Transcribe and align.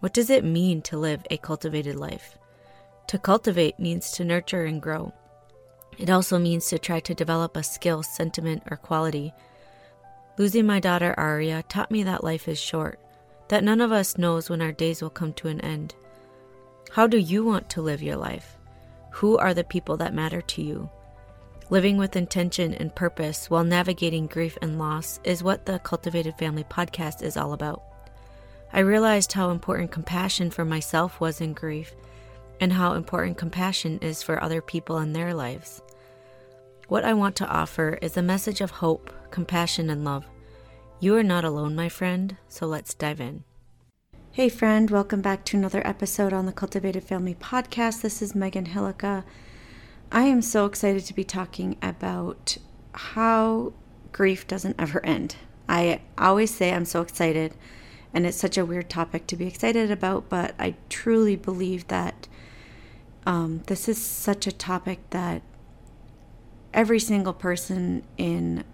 What 0.00 0.12
does 0.12 0.30
it 0.30 0.44
mean 0.44 0.82
to 0.82 0.96
live 0.96 1.26
a 1.28 1.38
cultivated 1.38 1.96
life? 1.96 2.38
To 3.08 3.18
cultivate 3.18 3.80
means 3.80 4.12
to 4.12 4.24
nurture 4.24 4.64
and 4.64 4.80
grow. 4.80 5.12
It 5.98 6.08
also 6.08 6.38
means 6.38 6.66
to 6.66 6.78
try 6.78 7.00
to 7.00 7.14
develop 7.14 7.56
a 7.56 7.64
skill, 7.64 8.04
sentiment, 8.04 8.62
or 8.70 8.76
quality. 8.76 9.32
Losing 10.36 10.66
my 10.66 10.78
daughter 10.78 11.14
Aria 11.18 11.64
taught 11.68 11.90
me 11.90 12.04
that 12.04 12.22
life 12.22 12.46
is 12.46 12.60
short, 12.60 13.00
that 13.48 13.64
none 13.64 13.80
of 13.80 13.90
us 13.90 14.16
knows 14.16 14.48
when 14.48 14.62
our 14.62 14.70
days 14.70 15.02
will 15.02 15.10
come 15.10 15.32
to 15.32 15.48
an 15.48 15.60
end. 15.62 15.96
How 16.92 17.08
do 17.08 17.18
you 17.18 17.44
want 17.44 17.68
to 17.70 17.82
live 17.82 18.00
your 18.00 18.16
life? 18.16 18.56
Who 19.14 19.36
are 19.36 19.52
the 19.52 19.64
people 19.64 19.96
that 19.96 20.14
matter 20.14 20.40
to 20.40 20.62
you? 20.62 20.88
Living 21.70 21.96
with 21.96 22.14
intention 22.14 22.72
and 22.74 22.94
purpose 22.94 23.50
while 23.50 23.64
navigating 23.64 24.28
grief 24.28 24.56
and 24.62 24.78
loss 24.78 25.18
is 25.24 25.42
what 25.42 25.66
the 25.66 25.80
Cultivated 25.80 26.38
Family 26.38 26.64
podcast 26.64 27.22
is 27.22 27.36
all 27.36 27.52
about. 27.52 27.82
I 28.70 28.80
realized 28.80 29.32
how 29.32 29.50
important 29.50 29.90
compassion 29.90 30.50
for 30.50 30.64
myself 30.64 31.20
was 31.20 31.40
in 31.40 31.54
grief 31.54 31.94
and 32.60 32.74
how 32.74 32.92
important 32.92 33.38
compassion 33.38 33.98
is 34.02 34.22
for 34.22 34.42
other 34.42 34.60
people 34.60 34.98
in 34.98 35.14
their 35.14 35.32
lives. 35.32 35.80
What 36.86 37.02
I 37.02 37.14
want 37.14 37.34
to 37.36 37.48
offer 37.48 37.98
is 38.02 38.16
a 38.16 38.22
message 38.22 38.60
of 38.60 38.70
hope, 38.70 39.10
compassion, 39.30 39.88
and 39.88 40.04
love. 40.04 40.26
You 41.00 41.16
are 41.16 41.22
not 41.22 41.44
alone, 41.44 41.74
my 41.74 41.88
friend, 41.88 42.36
so 42.48 42.66
let's 42.66 42.92
dive 42.92 43.20
in. 43.20 43.44
Hey, 44.32 44.50
friend, 44.50 44.90
welcome 44.90 45.22
back 45.22 45.46
to 45.46 45.56
another 45.56 45.84
episode 45.86 46.34
on 46.34 46.44
the 46.44 46.52
Cultivated 46.52 47.04
Family 47.04 47.34
podcast. 47.34 48.02
This 48.02 48.20
is 48.20 48.34
Megan 48.34 48.66
Hillica. 48.66 49.24
I 50.12 50.24
am 50.24 50.42
so 50.42 50.66
excited 50.66 51.06
to 51.06 51.14
be 51.14 51.24
talking 51.24 51.78
about 51.80 52.58
how 52.92 53.72
grief 54.12 54.46
doesn't 54.46 54.76
ever 54.78 55.04
end. 55.06 55.36
I 55.70 56.02
always 56.18 56.54
say 56.54 56.72
I'm 56.72 56.84
so 56.84 57.00
excited 57.00 57.54
and 58.14 58.26
it's 58.26 58.36
such 58.36 58.56
a 58.56 58.64
weird 58.64 58.88
topic 58.88 59.26
to 59.26 59.36
be 59.36 59.46
excited 59.46 59.90
about, 59.90 60.28
but 60.28 60.54
I 60.58 60.74
truly 60.88 61.36
believe 61.36 61.88
that 61.88 62.26
um, 63.26 63.62
this 63.66 63.88
is 63.88 64.02
such 64.02 64.46
a 64.46 64.52
topic 64.52 65.00
that 65.10 65.42
every 66.72 66.98
single 66.98 67.32
person 67.32 68.02
in 68.16 68.64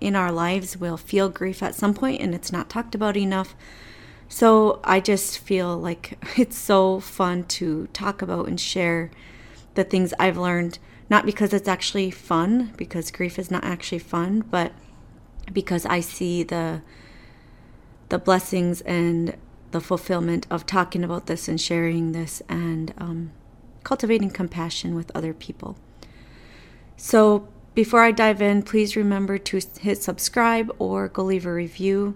in 0.00 0.16
our 0.16 0.32
lives 0.32 0.76
will 0.76 0.96
feel 0.96 1.28
grief 1.28 1.62
at 1.62 1.74
some 1.74 1.94
point 1.94 2.20
and 2.20 2.34
it's 2.34 2.52
not 2.52 2.68
talked 2.68 2.94
about 2.94 3.16
enough. 3.16 3.54
So 4.28 4.80
I 4.84 5.00
just 5.00 5.38
feel 5.38 5.78
like 5.78 6.18
it's 6.38 6.58
so 6.58 7.00
fun 7.00 7.44
to 7.44 7.86
talk 7.92 8.20
about 8.20 8.48
and 8.48 8.60
share 8.60 9.10
the 9.74 9.84
things 9.84 10.12
I've 10.18 10.36
learned, 10.36 10.78
not 11.08 11.26
because 11.26 11.52
it's 11.52 11.68
actually 11.68 12.10
fun, 12.10 12.72
because 12.76 13.10
grief 13.10 13.38
is 13.38 13.50
not 13.50 13.64
actually 13.64 13.98
fun, 13.98 14.44
but 14.50 14.72
because 15.52 15.84
I 15.86 16.00
see 16.00 16.42
the 16.42 16.82
the 18.08 18.18
blessings 18.18 18.80
and 18.82 19.36
the 19.70 19.80
fulfillment 19.80 20.46
of 20.50 20.66
talking 20.66 21.02
about 21.02 21.26
this 21.26 21.48
and 21.48 21.60
sharing 21.60 22.12
this 22.12 22.42
and 22.48 22.94
um, 22.98 23.32
cultivating 23.82 24.30
compassion 24.30 24.94
with 24.94 25.10
other 25.14 25.34
people. 25.34 25.76
So, 26.96 27.48
before 27.74 28.02
I 28.02 28.12
dive 28.12 28.40
in, 28.40 28.62
please 28.62 28.94
remember 28.94 29.36
to 29.36 29.60
hit 29.80 30.00
subscribe 30.00 30.70
or 30.78 31.08
go 31.08 31.24
leave 31.24 31.44
a 31.44 31.52
review. 31.52 32.14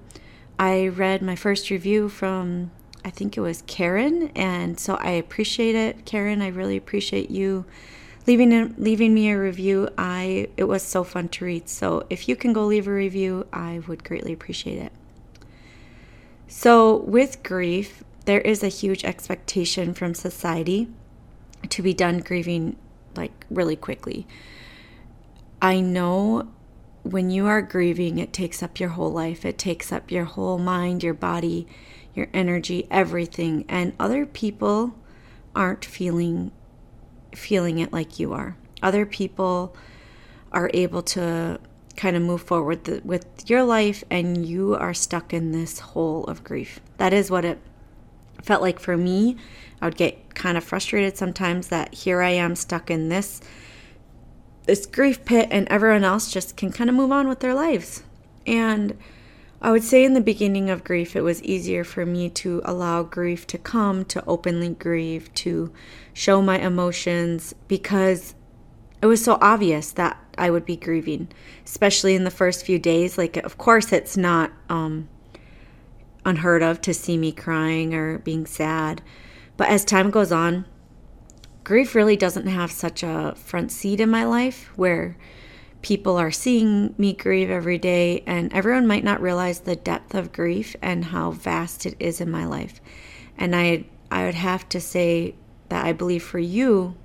I 0.56 0.86
read 0.86 1.20
my 1.20 1.34
first 1.34 1.68
review 1.68 2.08
from, 2.08 2.70
I 3.04 3.10
think 3.10 3.36
it 3.36 3.40
was 3.40 3.62
Karen, 3.66 4.30
and 4.36 4.78
so 4.78 4.94
I 4.94 5.10
appreciate 5.10 5.74
it. 5.74 6.04
Karen, 6.04 6.42
I 6.42 6.48
really 6.48 6.76
appreciate 6.76 7.28
you 7.28 7.64
leaving 8.28 8.74
leaving 8.76 9.14
me 9.14 9.30
a 9.30 9.38
review. 9.38 9.88
I 9.96 10.48
it 10.56 10.64
was 10.64 10.82
so 10.82 11.02
fun 11.02 11.28
to 11.30 11.44
read. 11.44 11.68
So 11.68 12.06
if 12.08 12.28
you 12.28 12.36
can 12.36 12.52
go 12.52 12.64
leave 12.64 12.86
a 12.86 12.92
review, 12.92 13.46
I 13.52 13.80
would 13.88 14.04
greatly 14.04 14.32
appreciate 14.32 14.78
it. 14.78 14.92
So, 16.48 16.96
with 16.96 17.42
grief, 17.42 18.02
there 18.24 18.40
is 18.40 18.62
a 18.62 18.68
huge 18.68 19.04
expectation 19.04 19.92
from 19.92 20.14
society 20.14 20.88
to 21.68 21.82
be 21.82 21.92
done 21.92 22.20
grieving 22.20 22.76
like 23.14 23.46
really 23.50 23.76
quickly. 23.76 24.26
I 25.60 25.80
know 25.80 26.48
when 27.02 27.30
you 27.30 27.46
are 27.46 27.60
grieving, 27.60 28.18
it 28.18 28.32
takes 28.32 28.62
up 28.62 28.80
your 28.80 28.90
whole 28.90 29.12
life, 29.12 29.44
it 29.44 29.58
takes 29.58 29.92
up 29.92 30.10
your 30.10 30.24
whole 30.24 30.58
mind, 30.58 31.02
your 31.02 31.14
body, 31.14 31.66
your 32.14 32.28
energy, 32.32 32.86
everything. 32.90 33.66
And 33.68 33.92
other 34.00 34.24
people 34.24 34.94
aren't 35.54 35.84
feeling 35.84 36.52
feeling 37.34 37.78
it 37.78 37.92
like 37.92 38.18
you 38.18 38.32
are. 38.32 38.56
Other 38.82 39.04
people 39.04 39.76
are 40.50 40.70
able 40.72 41.02
to 41.02 41.60
kind 41.98 42.16
of 42.16 42.22
move 42.22 42.40
forward 42.40 43.04
with 43.04 43.26
your 43.50 43.64
life 43.64 44.04
and 44.08 44.46
you 44.46 44.74
are 44.76 44.94
stuck 44.94 45.34
in 45.34 45.50
this 45.50 45.80
hole 45.80 46.24
of 46.24 46.44
grief. 46.44 46.78
That 46.96 47.12
is 47.12 47.28
what 47.28 47.44
it 47.44 47.58
felt 48.40 48.62
like 48.62 48.78
for 48.78 48.96
me. 48.96 49.36
I 49.82 49.86
would 49.86 49.96
get 49.96 50.34
kind 50.36 50.56
of 50.56 50.62
frustrated 50.62 51.18
sometimes 51.18 51.68
that 51.68 51.92
here 51.92 52.22
I 52.22 52.30
am 52.30 52.54
stuck 52.54 52.90
in 52.90 53.08
this 53.08 53.40
this 54.66 54.86
grief 54.86 55.24
pit 55.24 55.48
and 55.50 55.66
everyone 55.68 56.04
else 56.04 56.30
just 56.30 56.56
can 56.56 56.70
kind 56.70 56.88
of 56.88 56.94
move 56.94 57.10
on 57.10 57.26
with 57.26 57.40
their 57.40 57.54
lives. 57.54 58.02
And 58.46 58.96
I 59.60 59.72
would 59.72 59.82
say 59.82 60.04
in 60.04 60.14
the 60.14 60.20
beginning 60.20 60.70
of 60.70 60.84
grief, 60.84 61.16
it 61.16 61.22
was 61.22 61.42
easier 61.42 61.82
for 61.82 62.06
me 62.06 62.28
to 62.30 62.60
allow 62.64 63.02
grief 63.02 63.46
to 63.48 63.58
come, 63.58 64.04
to 64.04 64.22
openly 64.26 64.68
grieve, 64.68 65.32
to 65.34 65.72
show 66.12 66.42
my 66.42 66.58
emotions 66.58 67.54
because 67.66 68.34
it 69.00 69.06
was 69.06 69.22
so 69.22 69.38
obvious 69.40 69.92
that 69.92 70.18
I 70.36 70.50
would 70.50 70.64
be 70.64 70.76
grieving, 70.76 71.28
especially 71.64 72.14
in 72.14 72.24
the 72.24 72.30
first 72.30 72.64
few 72.64 72.78
days. 72.78 73.18
Like, 73.18 73.36
of 73.36 73.58
course, 73.58 73.92
it's 73.92 74.16
not 74.16 74.52
um, 74.68 75.08
unheard 76.24 76.62
of 76.62 76.80
to 76.82 76.94
see 76.94 77.16
me 77.16 77.32
crying 77.32 77.94
or 77.94 78.18
being 78.18 78.46
sad. 78.46 79.02
But 79.56 79.68
as 79.68 79.84
time 79.84 80.10
goes 80.10 80.32
on, 80.32 80.64
grief 81.64 81.94
really 81.94 82.16
doesn't 82.16 82.46
have 82.46 82.70
such 82.70 83.02
a 83.02 83.34
front 83.36 83.72
seat 83.72 84.00
in 84.00 84.10
my 84.10 84.24
life 84.24 84.70
where 84.76 85.16
people 85.82 86.16
are 86.16 86.30
seeing 86.30 86.94
me 86.98 87.12
grieve 87.12 87.50
every 87.50 87.78
day, 87.78 88.22
and 88.26 88.52
everyone 88.52 88.86
might 88.86 89.04
not 89.04 89.20
realize 89.20 89.60
the 89.60 89.76
depth 89.76 90.14
of 90.14 90.32
grief 90.32 90.74
and 90.82 91.06
how 91.06 91.30
vast 91.30 91.86
it 91.86 91.94
is 92.00 92.20
in 92.20 92.30
my 92.30 92.44
life. 92.44 92.80
And 93.36 93.54
I, 93.54 93.84
I 94.10 94.24
would 94.24 94.34
have 94.34 94.68
to 94.70 94.80
say 94.80 95.34
that 95.68 95.84
I 95.84 95.92
believe 95.92 96.22
for 96.22 96.38
you, 96.40 96.96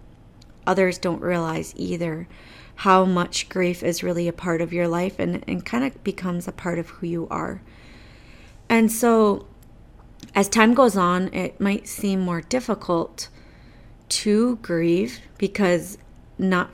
others 0.66 0.98
don't 0.98 1.22
realize 1.22 1.74
either 1.78 2.28
how 2.76 3.06
much 3.06 3.50
grief 3.50 3.84
is 3.84 4.04
really 4.04 4.28
a 4.28 4.34
part 4.34 4.62
of 4.62 4.74
your 4.74 4.88
life 4.88 5.20
and, 5.20 5.44
and 5.48 5.66
kind 5.66 5.84
of 5.84 6.04
becomes 6.04 6.48
a 6.48 6.52
part 6.52 6.80
of 6.80 6.90
who 6.90 7.08
you 7.08 7.28
are. 7.30 7.62
And 8.70 8.92
so, 8.92 9.46
as 10.34 10.50
time 10.50 10.74
goes 10.74 10.98
on, 10.98 11.34
it 11.34 11.60
might 11.60 11.88
seem 11.88 12.20
more 12.20 12.42
difficult 12.42 13.30
to 14.10 14.58
grieve 14.58 15.20
because 15.38 15.98
not 16.38 16.72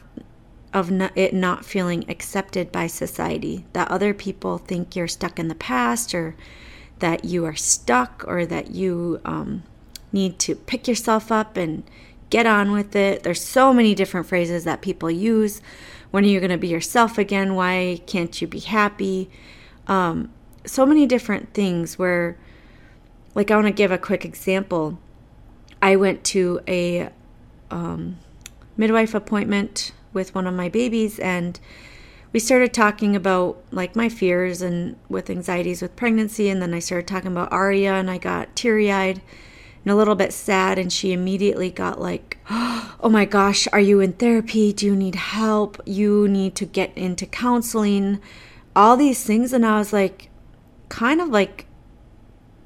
of 0.74 0.92
not, 0.92 1.12
it 1.18 1.34
not 1.34 1.66
feeling 1.66 2.06
accepted 2.10 2.72
by 2.72 2.88
society 2.88 3.66
that 3.74 3.90
other 3.90 4.14
people 4.14 4.58
think 4.58 4.96
you're 4.96 5.08
stuck 5.08 5.40
in 5.40 5.48
the 5.48 5.56
past 5.56 6.14
or 6.14 6.36
that 7.00 7.26
you 7.26 7.46
are 7.46 7.56
stuck 7.56 8.24
or 8.28 8.46
that 8.46 8.72
you 8.72 9.20
um, 9.26 9.64
need 10.12 10.38
to 10.40 10.56
pick 10.56 10.88
yourself 10.88 11.32
up 11.32 11.58
and 11.58 11.84
get 12.30 12.46
on 12.46 12.72
with 12.72 12.96
it. 12.96 13.24
There's 13.24 13.44
so 13.44 13.74
many 13.74 13.96
different 13.96 14.28
phrases 14.28 14.64
that 14.64 14.82
people 14.82 15.10
use. 15.10 15.62
When 16.12 16.24
are 16.24 16.28
you 16.28 16.40
going 16.40 16.52
to 16.52 16.58
be 16.58 16.68
yourself 16.68 17.18
again? 17.18 17.56
Why 17.56 18.02
can't 18.06 18.42
you 18.42 18.48
be 18.48 18.60
happy? 18.60 19.30
Um, 19.88 20.32
so 20.66 20.86
many 20.86 21.06
different 21.06 21.54
things 21.54 21.98
where, 21.98 22.38
like, 23.36 23.52
I 23.52 23.56
want 23.56 23.68
to 23.68 23.74
give 23.74 23.92
a 23.92 23.98
quick 23.98 24.26
example. 24.26 25.00
I 25.82 25.96
went 25.96 26.24
to 26.26 26.62
a 26.68 27.10
um, 27.72 28.18
midwife 28.78 29.14
appointment 29.14 29.92
with 30.14 30.34
one 30.34 30.48
of 30.48 30.54
my 30.54 30.70
babies 30.70 31.20
and 31.20 31.60
we 32.32 32.40
started 32.40 32.74
talking 32.74 33.16
about 33.16 33.62
like 33.72 33.96
my 33.96 34.10
fears 34.10 34.62
and 34.62 34.96
with 35.08 35.30
anxieties 35.30 35.82
with 35.82 35.96
pregnancy 35.96 36.50
and 36.50 36.62
then 36.62 36.74
I 36.74 36.80
started 36.80 37.08
talking 37.08 37.32
about 37.32 37.52
Aria 37.52 37.94
and 37.94 38.10
I 38.10 38.18
got 38.18 38.56
teary-eyed 38.56 39.22
and 39.84 39.92
a 39.92 39.96
little 39.96 40.16
bit 40.16 40.34
sad. 40.34 40.78
And 40.78 40.92
she 40.92 41.14
immediately 41.14 41.70
got 41.70 42.02
like, 42.02 42.38
Oh 43.02 43.10
my 43.10 43.26
gosh, 43.26 43.68
are 43.72 43.80
you 43.80 44.02
in 44.02 44.14
therapy? 44.14 44.74
Do 44.74 44.86
you 44.86 44.96
need 44.96 45.16
help? 45.16 45.82
You 45.86 46.28
need 46.28 46.56
to 46.56 46.66
get 46.66 46.92
into 46.98 47.26
counseling, 47.26 48.20
all 48.76 48.98
these 48.98 49.24
things. 49.24 49.54
And 49.54 49.66
I 49.66 49.78
was 49.78 49.94
like, 49.94 50.30
kind 50.90 51.22
of 51.22 51.30
like, 51.30 51.66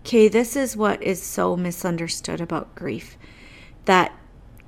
okay, 0.02 0.28
this 0.28 0.56
is 0.56 0.76
what 0.76 1.04
is 1.04 1.22
so 1.22 1.56
misunderstood 1.56 2.42
about 2.42 2.74
grief. 2.74 3.18
That 3.86 4.12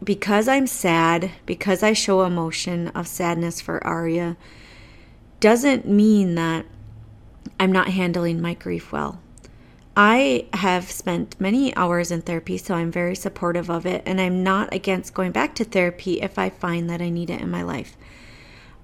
because 0.04 0.48
I'm 0.48 0.68
sad, 0.68 1.32
because 1.46 1.82
I 1.82 1.94
show 1.94 2.24
emotion 2.24 2.90
of 2.90 3.08
sadness 3.08 3.60
for 3.60 3.86
Aria, 3.86 4.38
doesn't 5.40 5.88
mean 5.88 6.36
that 6.36 6.66
I'm 7.60 7.72
not 7.72 7.90
handling 7.90 8.42
my 8.42 8.54
grief 8.54 8.92
well. 8.92 9.20
I 9.98 10.48
have 10.54 10.92
spent 10.92 11.40
many 11.40 11.74
hours 11.76 12.12
in 12.12 12.22
therapy, 12.22 12.58
so 12.58 12.76
I'm 12.76 12.92
very 12.92 13.16
supportive 13.16 13.70
of 13.70 13.86
it, 13.86 14.04
and 14.06 14.20
I'm 14.20 14.44
not 14.44 14.74
against 14.74 15.14
going 15.14 15.32
back 15.32 15.56
to 15.56 15.64
therapy 15.64 16.22
if 16.22 16.38
I 16.38 16.50
find 16.50 16.90
that 16.90 17.02
I 17.02 17.10
need 17.10 17.30
it 17.30 17.42
in 17.42 17.50
my 17.50 17.62
life. 17.62 17.96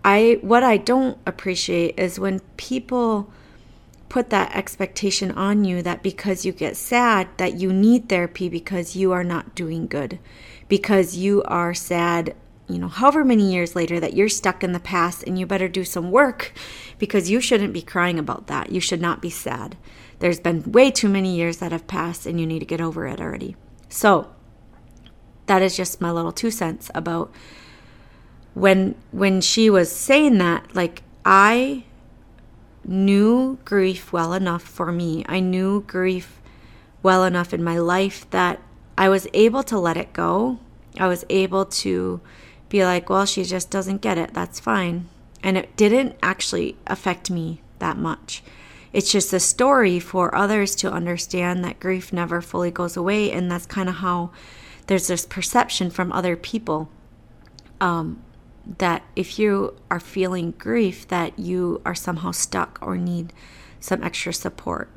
I 0.05 0.39
what 0.41 0.63
I 0.63 0.77
don't 0.77 1.17
appreciate 1.25 1.99
is 1.99 2.19
when 2.19 2.39
people 2.57 3.31
put 4.09 4.29
that 4.29 4.55
expectation 4.55 5.31
on 5.31 5.63
you 5.63 5.81
that 5.81 6.03
because 6.03 6.45
you 6.45 6.51
get 6.51 6.75
sad 6.75 7.27
that 7.37 7.55
you 7.55 7.71
need 7.71 8.09
therapy 8.09 8.49
because 8.49 8.95
you 8.95 9.11
are 9.11 9.23
not 9.23 9.55
doing 9.55 9.87
good 9.87 10.19
because 10.67 11.15
you 11.15 11.43
are 11.43 11.73
sad 11.73 12.35
you 12.67 12.77
know 12.77 12.89
however 12.89 13.23
many 13.23 13.53
years 13.53 13.73
later 13.73 14.01
that 14.01 14.13
you're 14.13 14.27
stuck 14.27 14.65
in 14.65 14.73
the 14.73 14.81
past 14.81 15.23
and 15.23 15.39
you 15.39 15.45
better 15.45 15.69
do 15.69 15.85
some 15.85 16.11
work 16.11 16.51
because 16.97 17.29
you 17.29 17.39
shouldn't 17.39 17.73
be 17.73 17.81
crying 17.81 18.19
about 18.19 18.47
that 18.47 18.69
you 18.71 18.81
should 18.81 18.99
not 18.99 19.21
be 19.21 19.29
sad 19.29 19.77
there's 20.21 20.39
been 20.39 20.71
way 20.71 20.91
too 20.91 21.09
many 21.09 21.35
years 21.35 21.57
that 21.57 21.71
have 21.71 21.88
passed 21.88 22.27
and 22.27 22.39
you 22.39 22.45
need 22.45 22.59
to 22.59 22.65
get 22.65 22.79
over 22.79 23.07
it 23.07 23.19
already. 23.19 23.56
So 23.89 24.31
that 25.47 25.63
is 25.63 25.75
just 25.75 26.00
my 26.00 26.12
little 26.12 26.31
two 26.31 26.51
cents 26.51 26.91
about 26.94 27.33
when 28.53 28.95
when 29.12 29.41
she 29.41 29.69
was 29.69 29.91
saying 29.91 30.38
that 30.38 30.75
like 30.75 31.01
i 31.25 31.83
knew 32.85 33.57
grief 33.65 34.13
well 34.13 34.33
enough 34.33 34.63
for 34.63 34.91
me. 34.91 35.23
I 35.27 35.39
knew 35.39 35.81
grief 35.81 36.39
well 37.01 37.23
enough 37.23 37.53
in 37.53 37.63
my 37.63 37.77
life 37.77 38.29
that 38.29 38.59
i 38.97 39.09
was 39.09 39.27
able 39.33 39.63
to 39.63 39.79
let 39.79 39.97
it 39.97 40.13
go. 40.13 40.59
I 41.00 41.07
was 41.07 41.25
able 41.29 41.65
to 41.65 42.21
be 42.69 42.85
like 42.85 43.09
well 43.09 43.25
she 43.25 43.44
just 43.44 43.71
doesn't 43.71 44.01
get 44.01 44.19
it. 44.19 44.35
That's 44.35 44.59
fine. 44.59 45.09
And 45.41 45.57
it 45.57 45.75
didn't 45.75 46.15
actually 46.21 46.77
affect 46.85 47.31
me 47.31 47.62
that 47.79 47.97
much 47.97 48.44
it's 48.93 49.11
just 49.11 49.31
a 49.33 49.39
story 49.39 49.99
for 49.99 50.35
others 50.35 50.75
to 50.75 50.91
understand 50.91 51.63
that 51.63 51.79
grief 51.79 52.11
never 52.11 52.41
fully 52.41 52.71
goes 52.71 52.97
away 52.97 53.31
and 53.31 53.49
that's 53.49 53.65
kind 53.65 53.89
of 53.89 53.95
how 53.95 54.31
there's 54.88 55.07
this 55.07 55.25
perception 55.25 55.89
from 55.89 56.11
other 56.11 56.35
people 56.35 56.89
um, 57.79 58.21
that 58.77 59.03
if 59.15 59.39
you 59.39 59.75
are 59.89 59.99
feeling 59.99 60.51
grief 60.51 61.07
that 61.07 61.38
you 61.39 61.81
are 61.85 61.95
somehow 61.95 62.31
stuck 62.31 62.77
or 62.81 62.97
need 62.97 63.33
some 63.79 64.03
extra 64.03 64.33
support. 64.33 64.89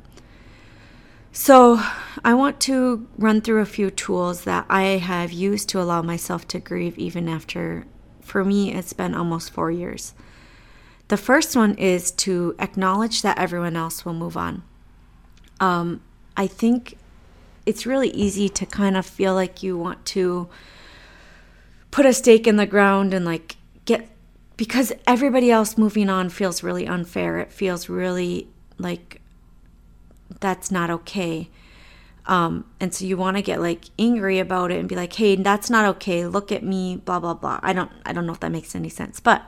So 1.31 1.81
i 2.23 2.33
want 2.33 2.61
to 2.61 3.07
run 3.17 3.41
through 3.41 3.61
a 3.61 3.65
few 3.65 3.91
tools 3.91 4.45
that 4.45 4.65
i 4.69 4.83
have 4.83 5.33
used 5.33 5.67
to 5.69 5.81
allow 5.81 6.01
myself 6.01 6.47
to 6.47 6.59
grieve 6.59 6.97
even 6.97 7.27
after 7.27 7.85
for 8.21 8.45
me 8.45 8.73
it's 8.73 8.93
been 8.93 9.13
almost 9.13 9.51
four 9.51 9.69
years 9.69 10.13
the 11.07 11.17
first 11.17 11.55
one 11.55 11.75
is 11.75 12.11
to 12.11 12.55
acknowledge 12.59 13.21
that 13.21 13.37
everyone 13.37 13.75
else 13.75 14.05
will 14.05 14.13
move 14.13 14.35
on 14.35 14.63
um, 15.59 16.01
i 16.35 16.47
think 16.47 16.97
it's 17.65 17.85
really 17.85 18.09
easy 18.09 18.47
to 18.47 18.65
kind 18.65 18.95
of 18.95 19.05
feel 19.05 19.33
like 19.33 19.63
you 19.63 19.77
want 19.77 20.05
to 20.05 20.47
put 21.95 22.05
a 22.05 22.13
stake 22.13 22.45
in 22.45 22.57
the 22.57 22.65
ground 22.65 23.13
and 23.13 23.25
like 23.25 23.55
get 23.85 24.09
because 24.57 24.91
everybody 25.07 25.51
else 25.51 25.77
moving 25.77 26.09
on 26.09 26.29
feels 26.29 26.61
really 26.61 26.85
unfair. 26.85 27.39
It 27.39 27.51
feels 27.51 27.89
really 27.89 28.47
like 28.77 29.21
that's 30.39 30.71
not 30.71 30.89
okay. 30.89 31.49
Um, 32.27 32.65
and 32.79 32.93
so 32.93 33.05
you 33.05 33.17
want 33.17 33.37
to 33.37 33.43
get 33.43 33.61
like 33.61 33.85
angry 33.99 34.39
about 34.39 34.71
it 34.71 34.79
and 34.79 34.89
be 34.89 34.95
like, 34.95 35.13
"Hey, 35.13 35.35
that's 35.35 35.69
not 35.69 35.85
okay. 35.95 36.25
Look 36.25 36.51
at 36.51 36.63
me." 36.63 36.97
Blah 36.97 37.19
blah 37.19 37.33
blah. 37.33 37.59
I 37.63 37.73
don't 37.73 37.91
I 38.05 38.13
don't 38.13 38.25
know 38.25 38.33
if 38.33 38.39
that 38.41 38.51
makes 38.51 38.75
any 38.75 38.89
sense, 38.89 39.19
but 39.19 39.43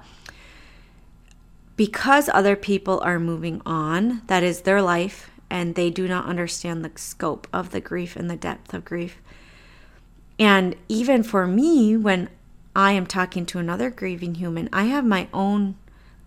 because 1.78 2.28
other 2.34 2.56
people 2.56 3.00
are 3.02 3.20
moving 3.20 3.62
on, 3.66 4.24
that 4.28 4.44
is 4.44 4.62
their 4.62 4.82
life, 4.82 5.30
and 5.50 5.76
they 5.76 5.90
do 5.90 6.08
not 6.08 6.26
understand 6.26 6.84
the 6.84 6.92
scope 6.96 7.48
of 7.54 7.70
the 7.70 7.80
grief 7.80 8.16
and 8.16 8.30
the 8.30 8.36
depth 8.36 8.74
of 8.74 8.84
grief. 8.84 9.22
And 10.40 10.76
even 10.90 11.24
for 11.24 11.48
me, 11.48 11.96
when 11.96 12.30
I 12.76 12.92
am 12.92 13.06
talking 13.06 13.46
to 13.48 13.60
another 13.60 13.90
grieving 13.90 14.36
human, 14.36 14.70
I 14.74 14.86
have 14.86 15.06
my 15.06 15.28
own 15.34 15.76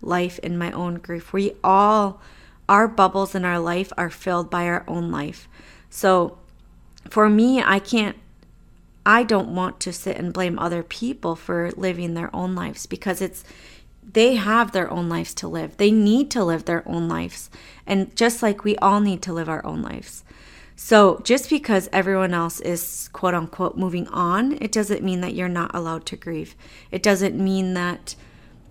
life 0.01 0.39
and 0.41 0.57
my 0.57 0.71
own 0.71 0.95
grief. 0.95 1.33
We 1.33 1.53
all, 1.63 2.21
our 2.67 2.87
bubbles 2.87 3.35
in 3.35 3.45
our 3.45 3.59
life 3.59 3.91
are 3.97 4.09
filled 4.09 4.49
by 4.49 4.65
our 4.67 4.83
own 4.87 5.11
life. 5.11 5.47
So 5.89 6.37
for 7.09 7.29
me, 7.29 7.61
I 7.61 7.79
can't, 7.79 8.17
I 9.05 9.23
don't 9.23 9.53
want 9.53 9.79
to 9.81 9.93
sit 9.93 10.17
and 10.17 10.33
blame 10.33 10.57
other 10.57 10.81
people 10.81 11.35
for 11.35 11.71
living 11.75 12.13
their 12.13 12.33
own 12.35 12.55
lives 12.55 12.85
because 12.85 13.21
it's, 13.21 13.43
they 14.13 14.35
have 14.35 14.71
their 14.71 14.89
own 14.91 15.09
lives 15.09 15.33
to 15.35 15.47
live. 15.47 15.77
They 15.77 15.91
need 15.91 16.31
to 16.31 16.43
live 16.43 16.65
their 16.65 16.87
own 16.87 17.07
lives. 17.07 17.49
And 17.85 18.15
just 18.15 18.41
like 18.41 18.63
we 18.63 18.75
all 18.77 18.99
need 18.99 19.21
to 19.23 19.33
live 19.33 19.49
our 19.49 19.65
own 19.65 19.81
lives. 19.81 20.23
So 20.75 21.21
just 21.23 21.49
because 21.49 21.89
everyone 21.93 22.33
else 22.33 22.59
is 22.59 23.09
quote 23.13 23.33
unquote 23.33 23.77
moving 23.77 24.07
on, 24.07 24.57
it 24.61 24.71
doesn't 24.71 25.03
mean 25.03 25.21
that 25.21 25.35
you're 25.35 25.47
not 25.47 25.75
allowed 25.75 26.05
to 26.07 26.15
grieve. 26.15 26.55
It 26.89 27.03
doesn't 27.03 27.37
mean 27.37 27.75
that 27.75 28.15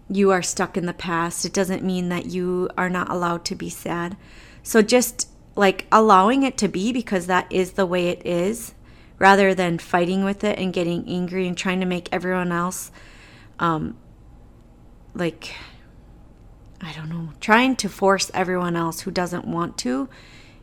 you 0.09 0.33
are 0.33 0.43
stuck 0.43 0.77
in 0.77 0.87
the 0.87 0.93
past. 0.93 1.45
It 1.45 1.53
doesn't 1.53 1.85
mean 1.85 2.09
that 2.09 2.27
you 2.27 2.69
are 2.77 2.91
not 2.91 3.11
allowed 3.11 3.45
to 3.47 3.55
be 3.55 3.71
sad. 3.71 4.17
So 4.63 4.83
just 4.83 5.29
like 5.55 5.87
allowing 5.93 6.43
it 6.43 6.59
to 6.59 6.69
be 6.69 6.93
because 6.93 7.27
that 7.27 7.47
is 7.51 7.73
the 7.73 7.87
way 7.87 8.09
it 8.09 8.27
is 8.27 8.75
rather 9.19 9.55
than 9.55 9.79
fighting 9.79 10.25
with 10.25 10.43
it 10.43 10.59
and 10.59 10.73
getting 10.73 11.09
angry 11.09 11.47
and 11.47 11.57
trying 11.57 11.81
to 11.81 11.87
make 11.87 12.09
everyone 12.11 12.51
else 12.51 12.91
um, 13.59 13.97
like 15.15 15.55
I 16.83 16.93
don't 16.93 17.11
know, 17.11 17.31
trying 17.41 17.77
to 17.77 17.89
force 17.89 18.31
everyone 18.33 18.75
else 18.75 19.01
who 19.01 19.11
doesn't 19.11 19.45
want 19.45 19.77
to 19.79 20.09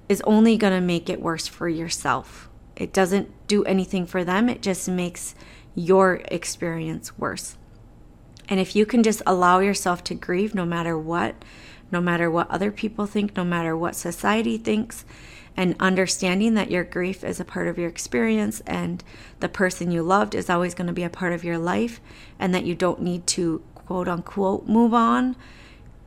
is 0.10 0.22
only 0.22 0.58
going 0.58 0.74
to 0.74 0.82
make 0.82 1.10
it 1.10 1.22
worse 1.22 1.48
for 1.48 1.70
yourself. 1.70 2.50
It 2.76 2.92
doesn't 2.92 3.30
do 3.48 3.64
anything 3.66 4.06
for 4.06 4.24
them, 4.24 4.50
it 4.50 4.62
just 4.62 4.90
makes 4.90 5.36
your 5.76 6.22
experience 6.30 7.18
worse. 7.18 7.58
And 8.50 8.60
if 8.60 8.76
you 8.76 8.86
can 8.86 9.04
just 9.04 9.22
allow 9.28 9.60
yourself 9.60 10.04
to 10.06 10.16
grieve 10.16 10.56
no 10.56 10.66
matter 10.66 10.98
what, 10.98 11.36
no 11.92 12.02
matter 12.02 12.32
what 12.32 12.50
other 12.50 12.72
people 12.72 13.06
think, 13.06 13.36
no 13.36 13.44
matter 13.44 13.78
what 13.78 13.96
society 13.96 14.58
thinks, 14.58 15.06
and 15.56 15.76
understanding 15.80 16.54
that 16.54 16.72
your 16.72 16.84
grief 16.84 17.24
is 17.24 17.40
a 17.40 17.46
part 17.46 17.68
of 17.68 17.78
your 17.78 17.90
experience 17.90 18.62
and 18.68 19.04
the 19.40 19.50
person 19.50 19.92
you 19.92 20.04
loved 20.04 20.36
is 20.36 20.50
always 20.50 20.76
going 20.76 20.88
to 20.88 20.94
be 20.94 21.04
a 21.04 21.10
part 21.10 21.34
of 21.34 21.44
your 21.44 21.58
life, 21.58 22.00
and 22.40 22.56
that 22.56 22.64
you 22.64 22.74
don't 22.74 23.02
need 23.02 23.28
to 23.28 23.62
quote 23.88 24.10
unquote 24.10 24.68
move 24.68 24.94
on, 24.94 25.36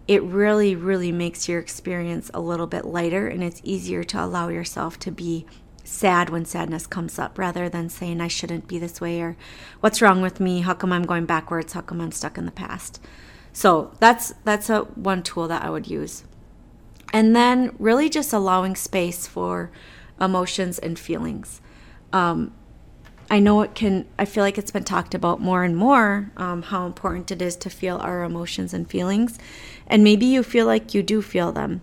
it 0.07 0.23
really, 0.23 0.77
really 0.77 1.11
makes 1.11 1.49
your 1.49 1.59
experience 1.59 2.31
a 2.35 2.41
little 2.41 2.67
bit 2.67 2.85
lighter 2.85 3.27
and 3.27 3.43
it's 3.43 3.63
easier 3.65 4.05
to 4.05 4.23
allow 4.23 4.49
yourself 4.49 4.99
to 4.99 5.11
be 5.11 5.47
sad 5.83 6.29
when 6.29 6.45
sadness 6.45 6.87
comes 6.87 7.19
up 7.19 7.39
rather 7.39 7.71
than 7.71 7.89
saying, 7.89 8.21
I 8.21 8.29
shouldn't 8.29 8.69
be 8.69 8.79
this 8.79 9.01
way 9.01 9.23
or 9.23 9.35
what's 9.81 10.03
wrong 10.03 10.21
with 10.21 10.41
me? 10.41 10.61
How 10.61 10.75
come 10.75 10.93
I'm 10.93 11.05
going 11.05 11.25
backwards? 11.25 11.73
How 11.73 11.81
come 11.81 12.03
I'm 12.03 12.13
stuck 12.13 12.37
in 12.37 12.45
the 12.45 12.53
past? 12.53 13.01
So 13.55 13.93
that's 13.99 14.35
that's 14.45 14.69
a 14.69 14.81
one 14.81 15.23
tool 15.23 15.49
that 15.49 15.65
I 15.65 15.71
would 15.71 15.89
use. 15.89 16.25
And 17.15 17.35
then 17.35 17.75
really 17.79 18.11
just 18.11 18.35
allowing 18.35 18.77
space 18.77 19.27
for 19.27 19.71
emotions 20.21 20.79
and 20.79 20.99
feelings. 20.99 21.63
Um, 22.13 22.53
I 23.31 23.39
know 23.39 23.61
it 23.63 23.77
can, 23.77 24.07
I 24.19 24.25
feel 24.25 24.43
like 24.43 24.59
it's 24.59 24.73
been 24.73 24.83
talked 24.83 25.15
about 25.15 25.41
more 25.41 25.63
and 25.63 25.77
more 25.77 26.33
um, 26.37 26.63
how 26.63 26.85
important 26.85 27.31
it 27.31 27.41
is 27.41 27.55
to 27.57 27.71
feel 27.71 27.97
our 27.99 28.25
emotions 28.25 28.75
and 28.75 28.91
feelings. 28.91 29.39
And 29.87 30.03
maybe 30.03 30.27
you 30.27 30.43
feel 30.43 30.67
like 30.67 30.95
you 30.95 31.05
do 31.05 31.23
feel 31.23 31.53
them. 31.53 31.81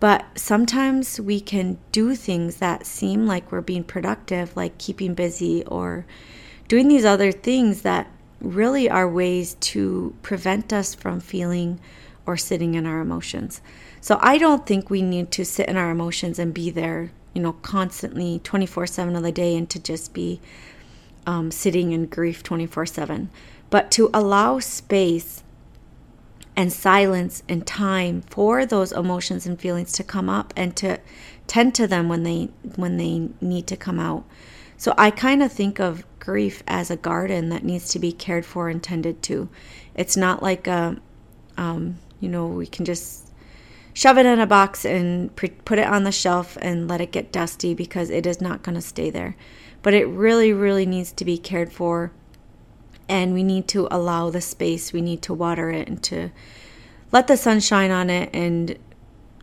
But 0.00 0.24
sometimes 0.36 1.20
we 1.20 1.38
can 1.40 1.78
do 1.92 2.14
things 2.14 2.56
that 2.56 2.86
seem 2.86 3.26
like 3.26 3.52
we're 3.52 3.60
being 3.60 3.84
productive, 3.84 4.56
like 4.56 4.78
keeping 4.78 5.14
busy 5.14 5.64
or 5.64 6.06
doing 6.66 6.88
these 6.88 7.04
other 7.04 7.30
things 7.30 7.82
that 7.82 8.10
really 8.40 8.88
are 8.88 9.08
ways 9.08 9.54
to 9.60 10.14
prevent 10.22 10.72
us 10.72 10.94
from 10.94 11.20
feeling 11.20 11.78
or 12.26 12.36
sitting 12.36 12.74
in 12.74 12.86
our 12.86 13.00
emotions. 13.00 13.60
So 14.00 14.18
I 14.20 14.38
don't 14.38 14.66
think 14.66 14.90
we 14.90 15.02
need 15.02 15.30
to 15.32 15.44
sit 15.44 15.68
in 15.68 15.76
our 15.76 15.90
emotions 15.90 16.38
and 16.38 16.52
be 16.52 16.70
there, 16.70 17.10
you 17.34 17.42
know, 17.42 17.52
constantly 17.52 18.40
24 18.40 18.86
7 18.86 19.16
of 19.16 19.22
the 19.22 19.32
day 19.32 19.56
and 19.56 19.68
to 19.70 19.78
just 19.78 20.12
be 20.12 20.40
um, 21.26 21.50
sitting 21.50 21.92
in 21.92 22.06
grief 22.06 22.42
24 22.42 22.86
7, 22.86 23.30
but 23.68 23.90
to 23.92 24.10
allow 24.14 24.58
space 24.58 25.42
and 26.56 26.72
silence 26.72 27.42
and 27.48 27.66
time 27.66 28.22
for 28.22 28.64
those 28.64 28.92
emotions 28.92 29.46
and 29.46 29.60
feelings 29.60 29.92
to 29.92 30.02
come 30.02 30.30
up 30.30 30.54
and 30.56 30.74
to 30.76 30.98
tend 31.46 31.74
to 31.74 31.86
them 31.86 32.08
when 32.08 32.22
they 32.22 32.48
when 32.76 32.96
they 32.96 33.28
need 33.40 33.66
to 33.66 33.76
come 33.76 34.00
out. 34.00 34.24
So 34.78 34.94
I 34.96 35.10
kind 35.10 35.42
of 35.42 35.52
think 35.52 35.78
of 35.78 36.04
grief 36.18 36.62
as 36.66 36.90
a 36.90 36.96
garden 36.96 37.50
that 37.50 37.64
needs 37.64 37.90
to 37.90 37.98
be 37.98 38.12
cared 38.12 38.44
for 38.44 38.68
and 38.68 38.82
tended 38.82 39.22
to. 39.22 39.48
It's 39.94 40.16
not 40.16 40.42
like 40.42 40.66
a, 40.66 40.96
um, 41.56 41.98
you 42.20 42.28
know, 42.28 42.46
we 42.46 42.66
can 42.66 42.84
just 42.84 43.32
shove 43.94 44.18
it 44.18 44.26
in 44.26 44.38
a 44.38 44.46
box 44.46 44.84
and 44.84 45.34
pre- 45.36 45.48
put 45.48 45.78
it 45.78 45.86
on 45.86 46.04
the 46.04 46.12
shelf 46.12 46.58
and 46.60 46.88
let 46.88 47.00
it 47.00 47.12
get 47.12 47.32
dusty 47.32 47.74
because 47.74 48.10
it 48.10 48.26
is 48.26 48.40
not 48.40 48.62
going 48.62 48.74
to 48.74 48.80
stay 48.80 49.08
there 49.08 49.36
but 49.86 49.94
it 49.94 50.08
really, 50.08 50.52
really 50.52 50.84
needs 50.84 51.12
to 51.12 51.24
be 51.24 51.38
cared 51.38 51.72
for. 51.72 52.10
And 53.08 53.32
we 53.32 53.44
need 53.44 53.68
to 53.68 53.86
allow 53.88 54.30
the 54.30 54.40
space, 54.40 54.92
we 54.92 55.00
need 55.00 55.22
to 55.22 55.32
water 55.32 55.70
it 55.70 55.86
and 55.86 56.02
to 56.02 56.30
let 57.12 57.28
the 57.28 57.36
sun 57.36 57.60
shine 57.60 57.92
on 57.92 58.10
it 58.10 58.30
and 58.32 58.76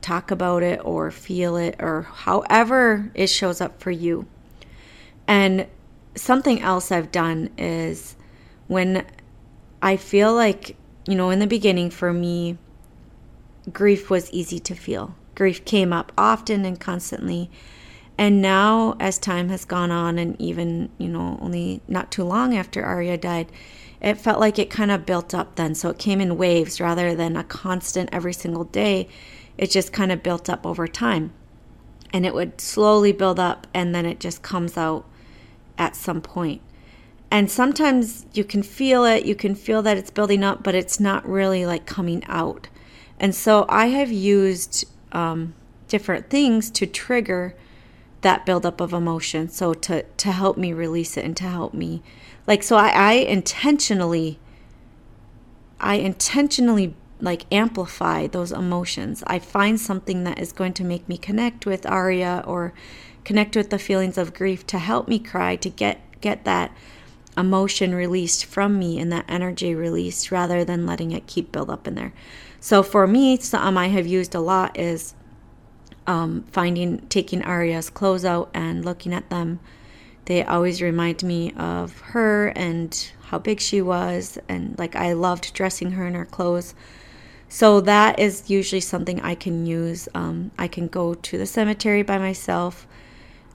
talk 0.02 0.32
about 0.32 0.62
it 0.62 0.82
or 0.84 1.12
feel 1.12 1.56
it 1.56 1.78
or 1.80 2.02
however 2.02 3.10
it 3.14 3.28
shows 3.28 3.62
up 3.62 3.82
for 3.82 3.90
you. 3.90 4.26
And 5.30 5.66
something 6.14 6.62
else 6.62 6.92
I've 6.92 7.14
done 7.14 7.50
is 7.58 8.18
when 8.68 9.06
I 9.82 9.96
feel 9.96 10.34
like, 10.34 10.76
you 11.08 11.16
know, 11.16 11.30
in 11.30 11.40
the 11.40 11.48
beginning 11.48 11.90
for 11.90 12.12
me, 12.12 12.58
grief 13.72 14.10
was 14.10 14.30
easy 14.32 14.60
to 14.60 14.76
feel. 14.76 15.16
grief 15.36 15.64
came 15.64 15.94
up 15.94 16.12
often 16.18 16.66
and 16.66 16.78
constantly. 16.82 17.50
And 18.24 18.42
now, 18.42 18.96
as 19.02 19.20
time 19.20 19.50
has 19.50 19.66
gone 19.66 19.92
on, 19.92 20.18
and 20.18 20.40
even, 20.40 20.88
you 20.98 21.10
know, 21.10 21.38
only 21.42 21.82
not 21.90 22.10
too 22.10 22.24
long 22.24 22.56
after 22.56 22.82
Aria 22.82 23.18
died, 23.18 23.52
it 24.00 24.18
felt 24.18 24.40
like 24.40 24.58
it 24.58 24.70
kind 24.70 24.92
of 24.92 25.06
built 25.06 25.34
up 25.34 25.56
then. 25.56 25.76
So 25.76 25.90
it 25.90 25.98
came 25.98 26.22
in 26.22 26.38
waves 26.38 26.80
rather 26.80 27.14
than 27.16 27.36
a 27.36 27.44
constant 27.44 28.08
every 28.14 28.32
single 28.32 28.64
day. 28.64 29.10
It 29.58 29.72
just 29.72 29.92
kind 29.92 30.10
of 30.10 30.24
built 30.24 30.50
up 30.50 30.66
over 30.66 30.88
time. 30.88 31.34
And 32.14 32.26
it 32.26 32.34
would 32.34 32.62
slowly 32.62 33.12
build 33.12 33.42
up, 33.42 33.68
and 33.74 33.94
then 33.94 34.06
it 34.06 34.22
just 34.22 34.42
comes 34.42 34.78
out 34.78 35.06
at 35.78 35.94
some 35.94 36.22
point. 36.22 36.62
And 37.30 37.52
sometimes 37.52 38.26
you 38.34 38.46
can 38.46 38.64
feel 38.64 39.04
it, 39.04 39.26
you 39.26 39.36
can 39.36 39.54
feel 39.54 39.82
that 39.82 39.98
it's 39.98 40.12
building 40.12 40.46
up, 40.46 40.64
but 40.64 40.76
it's 40.76 40.98
not 40.98 41.28
really 41.28 41.66
like 41.66 41.86
coming 41.86 42.24
out. 42.28 42.70
And 43.20 43.36
so 43.36 43.66
I 43.68 43.88
have 43.88 44.14
used 44.14 44.86
um, 45.12 45.56
different 45.90 46.30
things 46.30 46.72
to 46.72 46.86
trigger 46.88 47.58
that 48.24 48.46
buildup 48.46 48.82
of 48.82 48.94
emotion. 48.94 49.48
So 49.50 49.74
to 49.74 50.04
to 50.04 50.32
help 50.32 50.58
me 50.58 50.74
release 50.74 51.16
it 51.18 51.26
and 51.26 51.38
to 51.38 51.44
help 51.46 51.74
me, 51.74 52.02
like, 52.48 52.64
so 52.64 52.76
I, 52.76 52.90
I 52.90 53.14
intentionally, 53.14 54.40
I 55.80 55.96
intentionally 55.96 56.96
like 57.22 57.46
amplify 57.54 58.28
those 58.28 58.52
emotions. 58.52 59.24
I 59.28 59.40
find 59.40 59.80
something 59.80 60.24
that 60.26 60.40
is 60.40 60.52
going 60.52 60.74
to 60.74 60.84
make 60.84 61.08
me 61.08 61.18
connect 61.18 61.66
with 61.66 61.86
aria 61.86 62.44
or 62.46 62.74
connect 63.24 63.56
with 63.56 63.70
the 63.70 63.80
feelings 63.80 64.18
of 64.18 64.34
grief 64.34 64.68
to 64.68 64.80
help 64.80 65.08
me 65.08 65.20
cry 65.20 65.56
to 65.56 65.70
get 65.70 66.02
get 66.20 66.44
that 66.44 66.76
emotion 67.38 67.96
released 67.96 68.46
from 68.46 68.78
me 68.78 69.00
and 69.00 69.12
that 69.12 69.26
energy 69.28 69.74
released 69.74 70.32
rather 70.32 70.64
than 70.64 70.86
letting 70.86 71.12
it 71.12 71.28
keep 71.28 71.52
build 71.52 71.70
up 71.70 71.88
in 71.88 71.96
there. 71.96 72.14
So 72.60 72.84
for 72.84 73.08
me, 73.08 73.38
something 73.38 73.78
I 73.78 73.88
have 73.88 74.06
used 74.06 74.36
a 74.36 74.40
lot 74.40 74.78
is 74.78 75.16
um, 76.08 76.44
finding, 76.52 77.00
taking 77.08 77.42
Aria's 77.44 77.90
clothes 77.90 78.26
out 78.26 78.50
and 78.54 78.84
looking 78.84 79.14
at 79.14 79.30
them. 79.30 79.60
They 80.26 80.44
always 80.44 80.82
remind 80.82 81.24
me 81.24 81.52
of 81.54 82.00
her 82.00 82.48
and 82.50 83.12
how 83.24 83.40
big 83.40 83.60
she 83.60 83.82
was, 83.82 84.38
and 84.48 84.78
like 84.78 84.96
I 84.96 85.14
loved 85.14 85.54
dressing 85.54 85.92
her 85.92 86.08
in 86.08 86.14
her 86.14 86.26
clothes. 86.26 86.74
So 87.50 87.82
that 87.82 88.20
is 88.20 88.50
usually 88.50 88.82
something 88.82 89.22
I 89.22 89.36
can 89.36 89.66
use. 89.66 90.08
Um, 90.16 90.52
I 90.58 90.68
can 90.68 90.88
go 90.88 91.14
to 91.14 91.38
the 91.38 91.46
cemetery 91.46 92.02
by 92.02 92.18
myself 92.18 92.88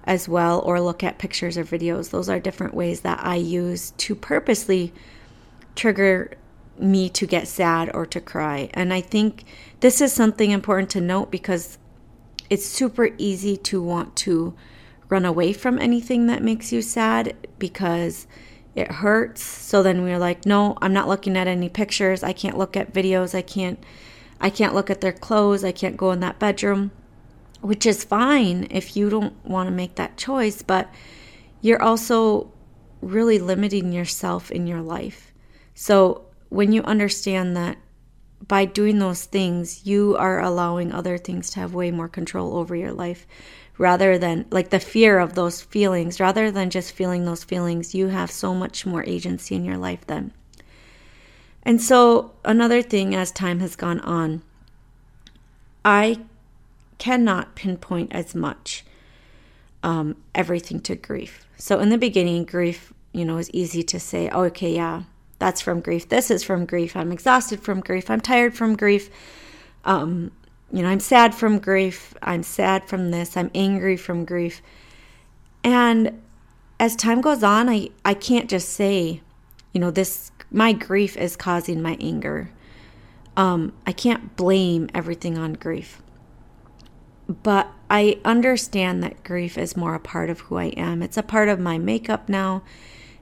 as 0.05 0.28
well, 0.28 0.61
or 0.61 0.81
look 0.81 1.02
at 1.02 1.19
pictures 1.19 1.59
or 1.59 1.64
videos. 1.64 2.11
Those 2.11 2.28
are 2.28 2.38
different 2.38 2.75
ways 2.75 3.00
that 3.00 3.19
I 3.23 3.37
use 3.37 3.93
to 3.99 4.14
purposely 4.14 4.93
trigger 5.75 6.37
me 6.78 7.09
to 7.11 7.26
get 7.26 7.49
sad 7.49 7.90
or 7.95 8.07
to 8.07 8.21
cry. 8.21 8.71
And 8.73 8.93
I 8.93 9.00
think 9.00 9.45
this 9.81 10.00
is 10.00 10.12
something 10.12 10.50
important 10.50 10.90
to 10.90 11.00
note 11.00 11.31
because 11.31 11.78
it's 12.50 12.67
super 12.67 13.11
easy 13.19 13.57
to 13.57 13.83
want 13.83 14.17
to 14.17 14.55
run 15.09 15.25
away 15.25 15.52
from 15.52 15.78
anything 15.78 16.26
that 16.26 16.43
makes 16.43 16.73
you 16.73 16.83
sad 16.83 17.35
because 17.59 18.26
it 18.75 18.90
hurts. 18.90 19.43
So 19.43 19.83
then 19.83 20.02
we're 20.02 20.19
like, 20.19 20.47
no, 20.47 20.76
I'm 20.81 20.93
not 20.93 21.09
looking 21.09 21.37
at 21.37 21.47
any 21.47 21.69
pictures. 21.69 22.23
I 22.23 22.33
can't 22.33 22.59
look 22.59 22.76
at 22.76 22.93
videos. 22.93 23.35
I 23.35 23.43
can't 23.43 23.83
I 24.40 24.50
can't 24.50 24.75
look 24.75 24.88
at 24.88 25.00
their 25.00 25.12
clothes. 25.12 25.64
I 25.64 25.73
can't 25.73 25.97
go 25.97 26.12
in 26.12 26.21
that 26.21 26.38
bedroom, 26.38 26.93
which 27.61 27.85
is 27.85 28.05
fine 28.05 28.69
if 28.71 28.97
you 28.97 29.11
don't 29.11 29.35
want 29.45 29.67
to 29.67 29.75
make 29.75 29.97
that 29.97 30.17
choice, 30.17 30.62
but 30.62 30.88
you're 31.61 31.83
also 31.83 32.52
really 33.02 33.40
limiting 33.40 33.90
yourself 33.93 34.52
in 34.52 34.69
your 34.69 34.81
life. 34.81 35.33
So 35.75 36.26
when 36.50 36.71
you 36.73 36.83
understand 36.85 37.57
that 37.57 37.78
by 38.47 38.64
doing 38.64 38.99
those 38.99 39.25
things, 39.25 39.87
you 39.87 40.16
are 40.16 40.40
allowing 40.40 40.92
other 40.92 41.18
things 41.18 41.50
to 41.50 41.61
have 41.61 41.75
way 41.75 41.90
more 41.90 42.09
control 42.09 42.57
over 42.57 42.76
your 42.76 42.92
life 42.92 43.26
rather 43.78 44.18
than 44.18 44.45
like 44.50 44.71
the 44.71 44.80
fear 44.80 45.18
of 45.18 45.35
those 45.35 45.62
feelings, 45.62 46.21
rather 46.21 46.50
than 46.50 46.68
just 46.68 46.92
feeling 46.92 47.25
those 47.25 47.45
feelings, 47.45 47.95
you 47.95 48.09
have 48.09 48.30
so 48.30 48.52
much 48.52 48.85
more 48.85 49.04
agency 49.04 49.54
in 49.54 49.64
your 49.64 49.78
life 49.78 50.07
then. 50.07 50.33
And 51.62 51.80
so, 51.80 52.33
another 52.45 52.83
thing 52.83 53.14
as 53.14 53.30
time 53.30 53.61
has 53.61 53.76
gone 53.76 54.00
on, 54.00 54.42
I 55.85 56.18
cannot 56.99 57.54
pinpoint 57.54 58.12
as 58.12 58.35
much 58.35 58.85
um, 59.83 60.16
everything 60.35 60.80
to 60.80 60.97
grief. 60.97 61.47
So, 61.57 61.78
in 61.78 61.90
the 61.90 61.99
beginning, 61.99 62.45
grief, 62.45 62.92
you 63.12 63.25
know, 63.25 63.38
is 63.38 63.50
easy 63.50 63.83
to 63.85 64.00
say, 64.00 64.28
oh, 64.30 64.45
okay, 64.45 64.75
yeah, 64.75 65.02
that's 65.38 65.61
from 65.61 65.80
grief. 65.80 66.09
This 66.09 66.30
is 66.30 66.42
from 66.42 66.66
grief. 66.66 66.97
I'm 66.97 67.12
exhausted 67.12 67.61
from 67.61 67.80
grief. 67.80 68.11
I'm 68.11 68.21
tired 68.21 68.54
from 68.54 68.76
grief. 68.76 69.11
Um, 69.85 70.33
you 70.73 70.83
know, 70.83 70.88
I'm 70.88 71.00
sad 71.00 71.35
from 71.35 71.59
grief. 71.59 72.14
I'm 72.23 72.42
sad 72.42 72.88
from 72.88 73.11
this. 73.11 73.37
I'm 73.37 73.50
angry 73.54 73.97
from 73.97 74.25
grief. 74.25 74.61
And 75.64 76.21
as 76.80 76.97
time 76.97 77.21
goes 77.21 77.42
on, 77.42 77.68
I, 77.68 77.90
I 78.04 78.14
can't 78.14 78.50
just 78.50 78.71
say, 78.71 79.21
you 79.73 79.80
know, 79.80 79.90
this, 79.90 80.30
my 80.50 80.73
grief 80.73 81.16
is 81.16 81.37
causing 81.37 81.80
my 81.80 81.97
anger. 82.00 82.50
Um, 83.37 83.73
I 83.87 83.92
can't 83.92 84.37
blame 84.37 84.88
everything 84.95 85.38
on 85.38 85.54
grief. 85.54 86.02
But 87.28 87.68
I 87.90 88.18
understand 88.25 89.02
that 89.02 89.23
grief 89.23 89.57
is 89.57 89.76
more 89.76 89.95
a 89.95 90.00
part 90.00 90.30
of 90.30 90.40
who 90.40 90.57
I 90.57 90.66
am. 90.76 91.02
It's 91.02 91.16
a 91.16 91.23
part 91.23 91.49
of 91.49 91.61
my 91.61 91.78
makeup 91.78 92.28
now. 92.28 92.62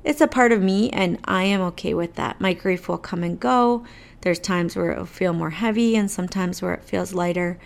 It's 0.07 0.21
a 0.21 0.29
part 0.29 0.53
of 0.53 0.63
me, 0.63 0.89
and 0.91 1.19
I 1.25 1.43
am 1.43 1.61
okay 1.63 1.93
with 1.93 2.15
that. 2.15 2.41
My 2.41 2.53
grief 2.53 2.89
will 2.89 2.97
come 2.97 3.25
and 3.25 3.41
go. 3.41 3.85
There's 4.21 4.39
times 4.39 4.77
where 4.77 4.93
it'll 4.93 5.05
feel 5.05 5.33
more 5.33 5.51
heavy, 5.51 5.97
and 5.97 6.09
sometimes 6.09 6.63
where 6.63 6.75
it 6.75 6.85
feels 6.85 7.13
lighter. 7.13 7.59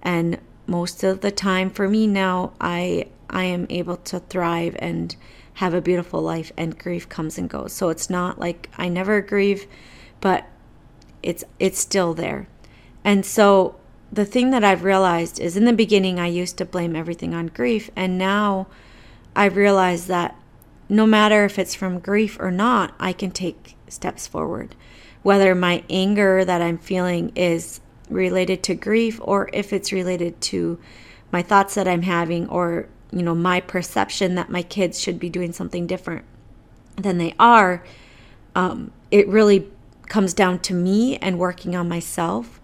And 0.00 0.38
most 0.68 1.02
of 1.02 1.20
the 1.20 1.32
time, 1.32 1.68
for 1.68 1.88
me 1.88 2.06
now, 2.06 2.52
I 2.60 3.08
I 3.28 3.42
am 3.42 3.66
able 3.70 3.96
to 3.96 4.20
thrive 4.20 4.76
and 4.78 5.16
have 5.54 5.74
a 5.74 5.80
beautiful 5.80 6.22
life, 6.22 6.52
and 6.56 6.78
grief 6.78 7.08
comes 7.08 7.36
and 7.38 7.50
goes. 7.50 7.72
So 7.72 7.88
it's 7.88 8.08
not 8.08 8.38
like 8.38 8.70
I 8.78 8.88
never 8.88 9.20
grieve, 9.20 9.66
but 10.20 10.46
it's 11.24 11.42
it's 11.58 11.80
still 11.80 12.14
there. 12.14 12.46
And 13.02 13.26
so 13.26 13.74
the 14.12 14.24
thing 14.24 14.52
that 14.52 14.62
I've 14.62 14.84
realized 14.84 15.40
is 15.40 15.56
in 15.56 15.64
the 15.64 15.72
beginning 15.72 16.20
I 16.20 16.28
used 16.28 16.56
to 16.58 16.64
blame 16.64 16.94
everything 16.94 17.34
on 17.34 17.48
grief 17.48 17.90
and 17.96 18.16
now 18.16 18.68
I've 19.36 19.56
realized 19.56 20.08
that 20.08 20.36
no 20.90 21.06
matter 21.06 21.44
if 21.44 21.58
it's 21.58 21.74
from 21.74 22.00
grief 22.00 22.36
or 22.40 22.50
not, 22.50 22.94
I 22.98 23.12
can 23.12 23.30
take 23.30 23.76
steps 23.88 24.26
forward. 24.26 24.74
Whether 25.22 25.54
my 25.54 25.84
anger 25.88 26.44
that 26.44 26.60
I'm 26.60 26.78
feeling 26.78 27.30
is 27.36 27.80
related 28.08 28.62
to 28.64 28.74
grief 28.74 29.20
or 29.22 29.48
if 29.52 29.72
it's 29.72 29.92
related 29.92 30.40
to 30.40 30.80
my 31.30 31.42
thoughts 31.42 31.74
that 31.76 31.86
I'm 31.86 32.02
having 32.02 32.48
or, 32.48 32.88
you 33.12 33.22
know, 33.22 33.36
my 33.36 33.60
perception 33.60 34.34
that 34.34 34.50
my 34.50 34.62
kids 34.62 35.00
should 35.00 35.20
be 35.20 35.30
doing 35.30 35.52
something 35.52 35.86
different 35.86 36.24
than 36.96 37.18
they 37.18 37.34
are, 37.38 37.84
um, 38.56 38.90
it 39.12 39.28
really 39.28 39.70
comes 40.08 40.34
down 40.34 40.58
to 40.58 40.74
me 40.74 41.16
and 41.18 41.38
working 41.38 41.76
on 41.76 41.88
myself 41.88 42.60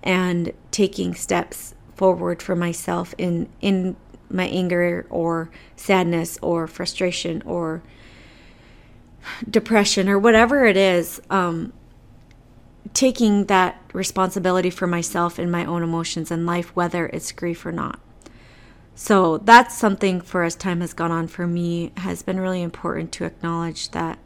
and 0.00 0.52
taking 0.70 1.14
steps 1.14 1.74
forward 1.96 2.40
for 2.40 2.54
myself 2.54 3.14
in 3.18 3.48
in 3.60 3.96
my 4.34 4.46
anger 4.48 5.06
or 5.08 5.50
sadness 5.76 6.38
or 6.42 6.66
frustration 6.66 7.42
or 7.46 7.82
depression 9.48 10.08
or 10.08 10.18
whatever 10.18 10.66
it 10.66 10.76
is, 10.76 11.20
um, 11.30 11.72
taking 12.92 13.46
that 13.46 13.80
responsibility 13.92 14.70
for 14.70 14.86
myself 14.86 15.38
and 15.38 15.50
my 15.50 15.64
own 15.64 15.82
emotions 15.82 16.30
and 16.30 16.44
life, 16.44 16.74
whether 16.76 17.06
it's 17.06 17.32
grief 17.32 17.64
or 17.64 17.72
not. 17.72 17.98
So 18.94 19.38
that's 19.38 19.76
something 19.76 20.20
for 20.20 20.44
as 20.44 20.54
time 20.54 20.80
has 20.80 20.92
gone 20.92 21.10
on 21.10 21.26
for 21.26 21.46
me 21.46 21.92
has 21.96 22.22
been 22.22 22.38
really 22.38 22.62
important 22.62 23.10
to 23.12 23.24
acknowledge 23.24 23.90
that 23.90 24.18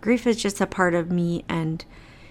grief 0.00 0.26
is 0.26 0.36
just 0.36 0.60
a 0.60 0.66
part 0.66 0.94
of 0.94 1.10
me 1.10 1.44
and 1.48 1.84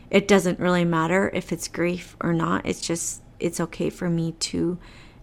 it 0.10 0.28
doesn't 0.28 0.60
really 0.60 0.86
matter 0.86 1.32
if 1.34 1.52
it's 1.52 1.68
grief 1.68 2.16
or 2.22 2.34
not. 2.34 2.66
It's 2.66 2.82
just 2.82 3.22
it's 3.40 3.60
okay 3.60 3.90
for 3.90 4.10
me 4.10 4.34
to 4.34 4.78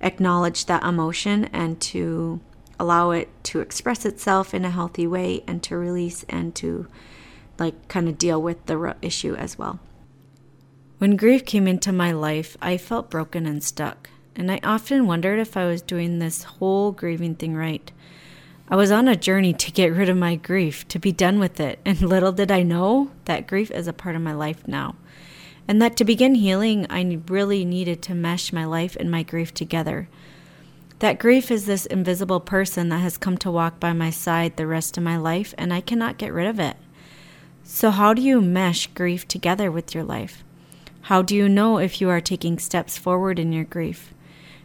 acknowledge 0.05 0.67
that 0.67 0.85
emotion 0.85 1.47
and 1.47 1.81
to 1.81 2.41
allow 2.79 3.11
it 3.11 3.29
to 3.45 3.61
express 3.61 4.05
itself 4.05 4.53
in 4.53 4.65
a 4.65 4.71
healthy 4.71 5.07
way 5.07 5.43
and 5.47 5.63
to 5.63 5.77
release 5.77 6.25
and 6.29 6.55
to 6.55 6.87
like 7.59 7.89
kind 7.89 8.09
of 8.09 8.19
deal 8.19 8.41
with 8.41 8.67
the 8.67 8.97
issue 9.01 9.35
as 9.35 9.59
well. 9.59 9.81
When 10.99 11.17
grief 11.17 11.45
came 11.45 11.67
into 11.67 11.93
my 11.93 12.13
life, 12.13 12.57
I 12.61 12.77
felt 12.77 13.11
broken 13.11 13.47
and 13.47 13.63
stuck, 13.63 14.11
and 14.35 14.51
I 14.51 14.61
often 14.63 15.07
wondered 15.07 15.39
if 15.39 15.57
I 15.57 15.67
was 15.67 15.83
doing 15.83 16.19
this 16.19 16.45
whole 16.45 16.93
grieving 16.93 17.35
thing 17.35 17.55
right. 17.55 17.91
I 18.69 18.77
was 18.77 18.91
on 18.91 19.09
a 19.09 19.17
journey 19.17 19.53
to 19.53 19.73
get 19.73 19.93
rid 19.93 20.09
of 20.09 20.17
my 20.17 20.37
grief, 20.37 20.87
to 20.89 20.99
be 20.99 21.13
done 21.13 21.39
with 21.39 21.61
it, 21.61 21.79
and 21.85 22.01
little 22.03 22.33
did 22.33 22.51
I 22.51 22.63
know 22.63 23.11
that 23.27 23.47
grief 23.47 23.71
is 23.71 23.87
a 23.87 23.93
part 23.93 24.17
of 24.17 24.23
my 24.23 24.33
life 24.33 24.67
now 24.67 24.97
and 25.67 25.81
that 25.81 25.97
to 25.97 26.05
begin 26.05 26.35
healing, 26.35 26.87
I 26.91 27.21
really 27.29 27.65
needed 27.65 28.03
to 28.03 28.15
mesh 28.15 28.53
my 28.53 28.65
life 28.65 28.97
and 28.99 29.11
my 29.11 29.23
grief 29.23 29.55
together. 29.55 30.09
That 30.99 31.19
grief 31.19 31.51
is 31.51 31.67
this 31.67 31.87
invisible 31.87 32.41
person 32.41 32.89
that 32.91 32.99
has 32.99 33.17
come 33.17 33.37
to 33.39 33.51
walk 33.51 33.81
by 33.81 33.93
my 33.93 34.11
side 34.11 34.57
the 34.57 34.67
rest 34.67 34.97
of 34.97 35.03
my 35.03 35.17
life, 35.17 35.55
and 35.59 35.73
I 35.73 35.81
cannot 35.81 36.19
get 36.19 36.33
rid 36.33 36.47
of 36.47 36.61
it. 36.61 36.77
So, 37.63 37.91
how 37.91 38.15
do 38.15 38.23
you 38.23 38.41
mesh 38.41 38.87
grief 38.89 39.27
together 39.27 39.71
with 39.71 39.95
your 39.95 40.05
life? 40.05 40.45
How 41.03 41.23
do 41.23 41.35
you 41.35 41.49
know 41.49 41.79
if 41.79 42.01
you 42.01 42.09
are 42.09 42.21
taking 42.21 42.59
steps 42.59 42.97
forward 42.97 43.39
in 43.39 43.53
your 43.53 43.65
grief? 43.65 44.15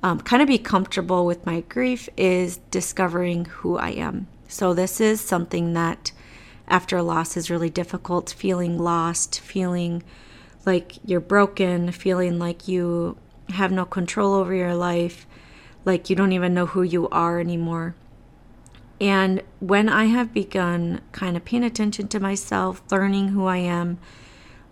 um, 0.02 0.20
kind 0.22 0.42
of 0.42 0.48
be 0.48 0.58
comfortable 0.58 1.26
with 1.26 1.46
my 1.46 1.62
grief 1.62 2.08
is 2.16 2.58
discovering 2.72 3.46
who 3.46 3.78
I 3.78 3.90
am. 3.90 4.28
So, 4.48 4.74
this 4.74 5.02
is 5.02 5.20
something 5.20 5.74
that 5.74 6.12
after 6.68 7.02
loss 7.02 7.36
is 7.36 7.50
really 7.50 7.70
difficult 7.70 8.30
feeling 8.30 8.78
lost, 8.78 9.40
feeling 9.40 10.04
like 10.66 10.98
you're 11.04 11.20
broken, 11.20 11.92
feeling 11.92 12.38
like 12.40 12.68
you 12.68 13.18
have 13.50 13.72
no 13.72 13.86
control 13.86 14.36
over 14.36 14.54
your 14.54 14.76
life, 14.76 15.26
like 15.86 16.10
you 16.10 16.16
don't 16.16 16.34
even 16.34 16.54
know 16.54 16.68
who 16.68 16.84
you 16.84 17.10
are 17.10 17.40
anymore. 17.40 17.96
And 19.02 19.42
when 19.60 19.90
I 19.90 20.06
have 20.06 20.34
begun 20.34 21.02
kind 21.12 21.38
of 21.38 21.46
paying 21.46 21.64
attention 21.64 22.08
to 22.10 22.20
myself, 22.20 22.84
learning 22.92 23.30
who 23.30 23.46
I 23.46 23.58
am, 23.58 23.98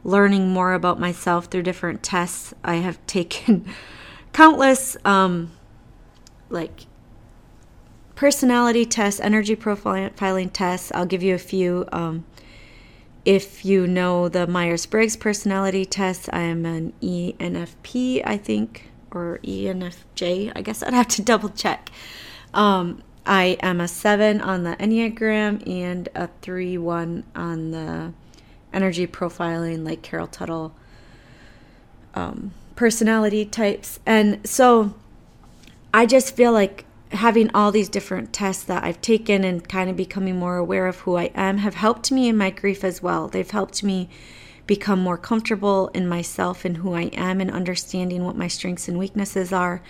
learning 0.04 0.50
more 0.50 0.74
about 0.74 1.00
myself 1.00 1.46
through 1.46 1.64
different 1.64 2.04
tests, 2.04 2.54
I 2.64 2.76
have 2.76 3.06
taken 3.08 3.66
countless 4.34 4.98
um, 5.06 5.52
like 6.50 6.86
personality 8.16 8.86
tests, 8.86 9.20
energy 9.20 9.56
profiling 9.56 10.50
tests. 10.52 10.92
I'll 10.94 11.06
give 11.06 11.24
you 11.24 11.36
a 11.36 11.40
few. 11.40 11.86
Um, 11.92 12.26
if 13.26 13.66
you 13.66 13.86
know 13.86 14.30
the 14.30 14.48
Myers 14.48 14.86
Briggs 14.86 15.18
personality 15.18 15.84
test, 15.84 16.30
I 16.32 16.42
am 16.42 16.66
an 16.66 16.94
ENFP, 17.02 18.22
I 18.26 18.38
think, 18.38 18.90
or 19.12 19.40
ENFJ. 19.44 20.54
I 20.56 20.62
guess 20.62 20.82
I'd 20.82 20.94
have 20.94 21.10
to 21.10 21.22
double 21.22 21.50
check. 21.50 21.90
Um, 22.54 23.04
I 23.26 23.58
am 23.62 23.82
a 23.82 23.88
seven 23.90 24.40
on 24.40 24.64
the 24.64 24.78
Enneagram 24.78 25.68
and 25.70 26.08
a 26.16 26.30
three 26.42 26.78
one 26.78 27.26
on 27.36 27.72
the 27.72 28.14
energy 28.74 29.08
profiling, 29.08 29.86
like 29.86 30.02
Carol 30.02 30.28
Tuttle 30.28 30.74
um, 32.14 32.52
personality 32.76 33.46
types. 33.46 34.00
And 34.06 34.48
so 34.48 34.94
I 35.94 36.06
just 36.06 36.36
feel 36.36 36.52
like 36.52 36.86
having 37.12 37.50
all 37.54 37.72
these 37.72 37.90
different 37.90 38.34
tests 38.34 38.64
that 38.66 38.84
I've 38.84 39.02
taken 39.02 39.44
and 39.44 39.68
kind 39.68 39.90
of 39.90 39.96
becoming 39.96 40.38
more 40.38 40.58
aware 40.58 40.88
of 40.88 41.00
who 41.02 41.16
I 41.16 41.32
am 41.36 41.60
have 41.60 41.76
helped 41.76 42.12
me 42.12 42.28
in 42.28 42.38
my 42.38 42.50
grief 42.50 42.84
as 42.84 43.02
well. 43.02 43.28
They've 43.28 43.50
helped 43.50 43.84
me 43.84 44.10
become 44.66 45.00
more 45.00 45.18
comfortable 45.18 45.88
in 45.94 46.08
myself 46.08 46.66
and 46.66 46.78
who 46.78 46.94
I 46.94 47.04
am 47.14 47.40
and 47.40 47.50
understanding 47.50 48.26
what 48.26 48.36
my 48.36 48.50
strengths 48.50 48.90
and 48.90 49.00
weaknesses 49.00 49.54
are 49.54 49.82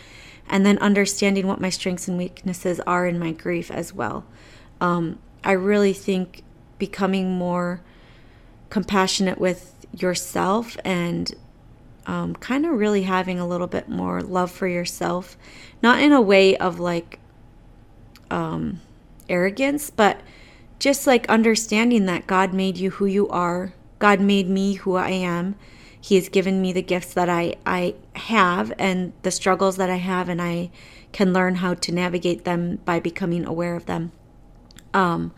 and 0.47 0.65
then 0.65 0.77
understanding 0.77 1.47
what 1.47 1.59
my 1.59 1.69
strengths 1.69 2.07
and 2.07 2.17
weaknesses 2.17 2.79
are 2.81 3.07
in 3.07 3.19
my 3.19 3.31
grief 3.31 3.71
as 3.71 3.93
well. 3.93 4.23
Um, 4.79 5.19
I 5.43 5.53
really 5.53 5.93
think 5.93 6.43
becoming 6.77 7.31
more 7.31 7.81
compassionate 8.69 9.39
with 9.39 9.73
yourself 9.93 10.77
and 10.83 11.33
um, 12.05 12.35
kind 12.35 12.65
of 12.65 12.73
really 12.73 13.03
having 13.03 13.39
a 13.39 13.47
little 13.47 13.67
bit 13.67 13.89
more 13.89 14.21
love 14.21 14.51
for 14.51 14.67
yourself, 14.67 15.37
not 15.83 15.99
in 15.99 16.11
a 16.11 16.21
way 16.21 16.55
of 16.57 16.79
like 16.79 17.19
um, 18.31 18.81
arrogance, 19.27 19.89
but 19.89 20.21
just 20.79 21.07
like 21.07 21.27
understanding 21.29 22.05
that 22.05 22.27
God 22.27 22.53
made 22.53 22.77
you 22.77 22.91
who 22.91 23.05
you 23.05 23.27
are. 23.29 23.73
God 23.99 24.21
made 24.21 24.47
me 24.47 24.73
who 24.73 24.95
I 24.95 25.09
am 25.09 25.55
he 26.07 26.15
has 26.15 26.29
given 26.29 26.61
me 26.61 26.71
the 26.71 26.81
gifts 26.81 27.13
that 27.15 27.27
I, 27.27 27.55
I 27.65 27.95
have 28.13 28.71
and 28.79 29.11
the 29.23 29.31
struggles 29.31 29.75
that 29.75 29.89
I 29.89 29.97
have, 29.97 30.29
and 30.29 30.41
I 30.41 30.71
can 31.11 31.33
learn 31.33 31.55
how 31.55 31.73
to 31.73 31.91
navigate 31.91 32.45
them 32.45 32.79
by 32.85 33.01
becoming 33.01 33.45
aware 33.45 33.75
of 33.75 33.87
them. 33.87 34.13
Um, 34.93 35.33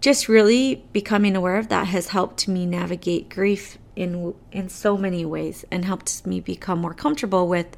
just 0.00 0.28
really 0.28 0.84
becoming 0.92 1.34
aware 1.34 1.56
of 1.56 1.68
that 1.68 1.88
has 1.88 2.08
helped 2.08 2.46
me 2.48 2.66
navigate 2.66 3.28
grief 3.28 3.78
in 3.96 4.34
in 4.52 4.68
so 4.68 4.96
many 4.96 5.24
ways 5.24 5.64
and 5.70 5.84
helped 5.84 6.24
me 6.24 6.40
become 6.40 6.78
more 6.78 6.94
comfortable 6.94 7.48
with 7.48 7.76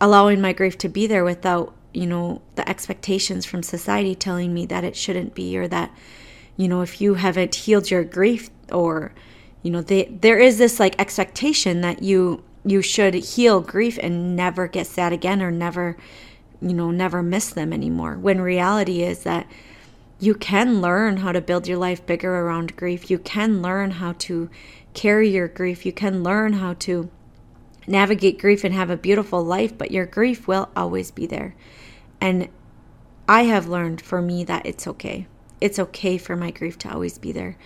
allowing 0.00 0.40
my 0.40 0.52
grief 0.52 0.78
to 0.78 0.88
be 0.88 1.06
there 1.06 1.24
without 1.24 1.74
you 1.92 2.06
know 2.06 2.40
the 2.54 2.68
expectations 2.68 3.44
from 3.44 3.62
society 3.62 4.14
telling 4.14 4.52
me 4.52 4.64
that 4.66 4.84
it 4.84 4.96
shouldn't 4.96 5.34
be 5.34 5.56
or 5.58 5.68
that 5.68 5.90
you 6.56 6.68
know 6.68 6.80
if 6.80 7.00
you 7.00 7.14
haven't 7.14 7.54
healed 7.54 7.90
your 7.90 8.04
grief 8.04 8.48
or 8.72 9.12
you 9.62 9.70
know 9.70 9.82
they, 9.82 10.04
there 10.04 10.38
is 10.38 10.58
this 10.58 10.80
like 10.80 10.98
expectation 10.98 11.82
that 11.82 12.02
you 12.02 12.42
you 12.64 12.80
should 12.82 13.14
heal 13.14 13.60
grief 13.60 13.98
and 14.02 14.34
never 14.34 14.66
get 14.66 14.86
sad 14.86 15.12
again 15.12 15.42
or 15.42 15.50
never 15.50 15.96
you 16.62 16.72
know 16.72 16.90
never 16.90 17.22
miss 17.22 17.50
them 17.50 17.72
anymore 17.72 18.16
when 18.16 18.40
reality 18.40 19.02
is 19.02 19.22
that 19.22 19.46
you 20.18 20.34
can 20.34 20.80
learn 20.80 21.18
how 21.18 21.32
to 21.32 21.40
build 21.40 21.66
your 21.66 21.78
life 21.78 22.04
bigger 22.06 22.40
around 22.40 22.76
grief 22.76 23.10
you 23.10 23.18
can 23.18 23.60
learn 23.62 23.92
how 23.92 24.12
to 24.12 24.48
carry 24.94 25.28
your 25.28 25.48
grief 25.48 25.84
you 25.84 25.92
can 25.92 26.22
learn 26.22 26.54
how 26.54 26.72
to 26.74 27.10
navigate 27.86 28.38
grief 28.38 28.64
and 28.64 28.74
have 28.74 28.90
a 28.90 28.96
beautiful 28.96 29.42
life 29.44 29.76
but 29.76 29.90
your 29.90 30.06
grief 30.06 30.48
will 30.48 30.68
always 30.74 31.10
be 31.10 31.26
there 31.26 31.54
and 32.20 32.48
i 33.28 33.42
have 33.42 33.68
learned 33.68 34.00
for 34.00 34.22
me 34.22 34.42
that 34.42 34.64
it's 34.64 34.86
okay 34.86 35.26
it's 35.60 35.78
okay 35.78 36.18
for 36.18 36.36
my 36.36 36.50
grief 36.50 36.76
to 36.78 36.90
always 36.90 37.18
be 37.18 37.32
there 37.32 37.56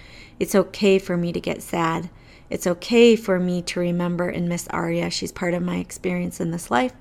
it's 0.41 0.55
okay 0.55 0.99
for 0.99 1.19
me 1.19 1.33
to 1.33 1.41
get 1.41 1.63
sad. 1.63 2.09
It's 2.49 2.67
okay 2.67 3.15
for 3.15 3.39
me 3.39 3.61
to 3.63 3.79
remember 3.79 4.31
and 4.31 4.49
miss 4.49 4.67
Aria. 4.69 5.11
She's 5.11 5.31
part 5.31 5.53
of 5.53 5.63
my 5.63 5.77
experience 5.77 6.41
in 6.41 6.51
this 6.51 6.71
life. 6.71 6.95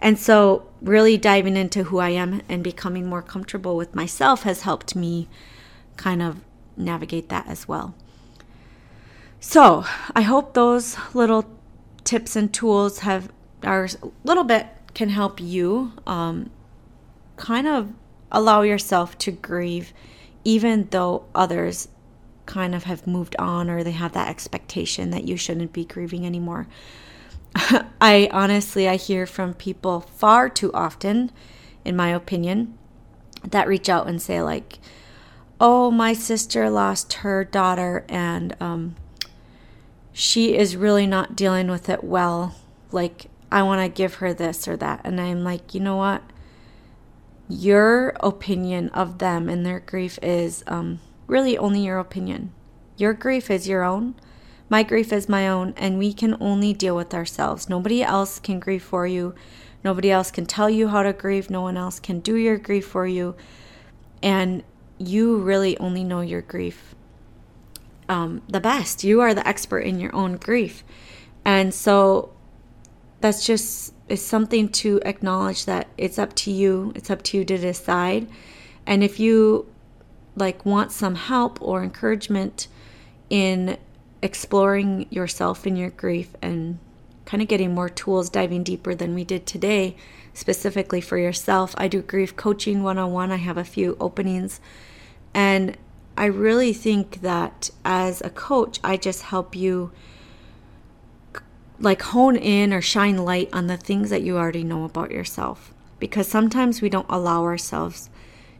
And 0.00 0.18
so, 0.18 0.68
really 0.80 1.16
diving 1.16 1.56
into 1.56 1.84
who 1.84 1.98
I 1.98 2.10
am 2.10 2.42
and 2.48 2.62
becoming 2.62 3.06
more 3.06 3.22
comfortable 3.22 3.76
with 3.76 3.94
myself 3.94 4.44
has 4.44 4.62
helped 4.62 4.94
me 4.94 5.28
kind 5.96 6.22
of 6.22 6.40
navigate 6.76 7.28
that 7.30 7.48
as 7.48 7.66
well. 7.66 7.94
So, 9.40 9.84
I 10.14 10.22
hope 10.22 10.54
those 10.54 10.96
little 11.14 11.44
tips 12.04 12.36
and 12.36 12.52
tools 12.52 13.00
have 13.00 13.30
are 13.64 13.84
a 13.84 14.08
little 14.24 14.44
bit 14.44 14.66
can 14.94 15.08
help 15.08 15.40
you 15.40 15.92
um, 16.06 16.50
kind 17.36 17.66
of 17.66 17.92
allow 18.30 18.62
yourself 18.62 19.18
to 19.18 19.30
grieve, 19.30 19.92
even 20.44 20.88
though 20.90 21.24
others 21.34 21.88
kind 22.46 22.74
of 22.74 22.84
have 22.84 23.06
moved 23.06 23.36
on 23.38 23.68
or 23.68 23.84
they 23.84 23.92
have 23.92 24.12
that 24.12 24.28
expectation 24.28 25.10
that 25.10 25.24
you 25.24 25.36
shouldn't 25.36 25.72
be 25.72 25.84
grieving 25.84 26.24
anymore. 26.24 26.66
I 28.00 28.28
honestly 28.32 28.88
I 28.88 28.96
hear 28.96 29.26
from 29.26 29.54
people 29.54 30.00
far 30.00 30.48
too 30.48 30.72
often 30.72 31.30
in 31.84 31.96
my 31.96 32.10
opinion 32.10 32.76
that 33.42 33.68
reach 33.68 33.88
out 33.88 34.06
and 34.06 34.20
say 34.20 34.42
like 34.42 34.78
oh 35.60 35.90
my 35.90 36.12
sister 36.12 36.70
lost 36.70 37.14
her 37.14 37.44
daughter 37.44 38.04
and 38.08 38.56
um, 38.60 38.96
she 40.12 40.56
is 40.56 40.76
really 40.76 41.06
not 41.06 41.36
dealing 41.36 41.68
with 41.68 41.88
it 41.88 42.04
well 42.04 42.54
like 42.92 43.26
I 43.50 43.62
want 43.62 43.80
to 43.82 43.88
give 43.88 44.14
her 44.14 44.34
this 44.34 44.68
or 44.68 44.76
that 44.76 45.00
and 45.04 45.20
I'm 45.20 45.42
like 45.42 45.74
you 45.74 45.80
know 45.80 45.96
what 45.96 46.22
your 47.48 48.10
opinion 48.20 48.90
of 48.90 49.18
them 49.18 49.48
and 49.48 49.64
their 49.64 49.80
grief 49.80 50.18
is 50.22 50.62
um, 50.66 51.00
really 51.26 51.56
only 51.56 51.80
your 51.84 51.98
opinion. 51.98 52.52
Your 52.96 53.14
grief 53.14 53.50
is 53.50 53.68
your 53.68 53.84
own. 53.84 54.14
My 54.68 54.82
grief 54.82 55.12
is 55.12 55.28
my 55.28 55.48
own, 55.48 55.74
and 55.76 55.98
we 55.98 56.12
can 56.12 56.36
only 56.40 56.72
deal 56.72 56.94
with 56.94 57.14
ourselves. 57.14 57.68
Nobody 57.68 58.02
else 58.02 58.38
can 58.38 58.60
grieve 58.60 58.82
for 58.82 59.06
you. 59.06 59.34
Nobody 59.82 60.10
else 60.10 60.30
can 60.30 60.46
tell 60.46 60.68
you 60.68 60.88
how 60.88 61.02
to 61.02 61.12
grieve. 61.12 61.48
No 61.48 61.62
one 61.62 61.76
else 61.76 62.00
can 62.00 62.20
do 62.20 62.36
your 62.36 62.58
grief 62.58 62.86
for 62.86 63.06
you. 63.06 63.34
And 64.22 64.62
you 64.98 65.38
really 65.38 65.78
only 65.78 66.04
know 66.04 66.20
your 66.20 66.42
grief 66.42 66.94
um, 68.08 68.42
the 68.48 68.60
best. 68.60 69.04
You 69.04 69.20
are 69.20 69.34
the 69.34 69.46
expert 69.46 69.80
in 69.80 70.00
your 70.00 70.14
own 70.14 70.36
grief. 70.36 70.82
And 71.44 71.72
so 71.72 72.32
that's 73.20 73.46
just 73.46 73.94
it's 74.08 74.22
something 74.22 74.70
to 74.70 75.00
acknowledge 75.04 75.66
that 75.66 75.88
it's 75.98 76.18
up 76.18 76.34
to 76.34 76.50
you. 76.50 76.92
It's 76.94 77.10
up 77.10 77.22
to 77.24 77.36
you 77.36 77.44
to 77.44 77.58
decide. 77.58 78.28
And 78.86 79.04
if 79.04 79.20
you 79.20 79.70
like 80.34 80.64
want 80.64 80.92
some 80.92 81.14
help 81.14 81.60
or 81.60 81.82
encouragement 81.82 82.68
in 83.28 83.76
exploring 84.22 85.06
yourself 85.10 85.66
in 85.66 85.76
your 85.76 85.90
grief 85.90 86.34
and 86.42 86.78
kind 87.24 87.42
of 87.42 87.48
getting 87.48 87.74
more 87.74 87.88
tools, 87.88 88.30
diving 88.30 88.62
deeper 88.62 88.94
than 88.94 89.14
we 89.14 89.24
did 89.24 89.46
today, 89.46 89.96
specifically 90.32 91.00
for 91.00 91.18
yourself. 91.18 91.74
I 91.76 91.88
do 91.88 92.00
grief 92.00 92.36
coaching 92.36 92.82
one 92.82 92.98
on 92.98 93.12
one, 93.12 93.30
I 93.30 93.36
have 93.36 93.58
a 93.58 93.64
few 93.64 93.96
openings. 94.00 94.60
And 95.34 95.76
I 96.16 96.24
really 96.24 96.72
think 96.72 97.20
that 97.20 97.70
as 97.84 98.20
a 98.22 98.30
coach, 98.30 98.80
I 98.82 98.96
just 98.96 99.22
help 99.22 99.54
you 99.54 99.92
like 101.78 102.02
hone 102.02 102.36
in 102.36 102.72
or 102.72 102.80
shine 102.80 103.18
light 103.18 103.48
on 103.52 103.66
the 103.66 103.76
things 103.76 104.10
that 104.10 104.22
you 104.22 104.36
already 104.36 104.64
know 104.64 104.84
about 104.84 105.10
yourself 105.10 105.72
because 105.98 106.26
sometimes 106.26 106.82
we 106.82 106.88
don't 106.88 107.06
allow 107.08 107.44
ourselves 107.44 108.10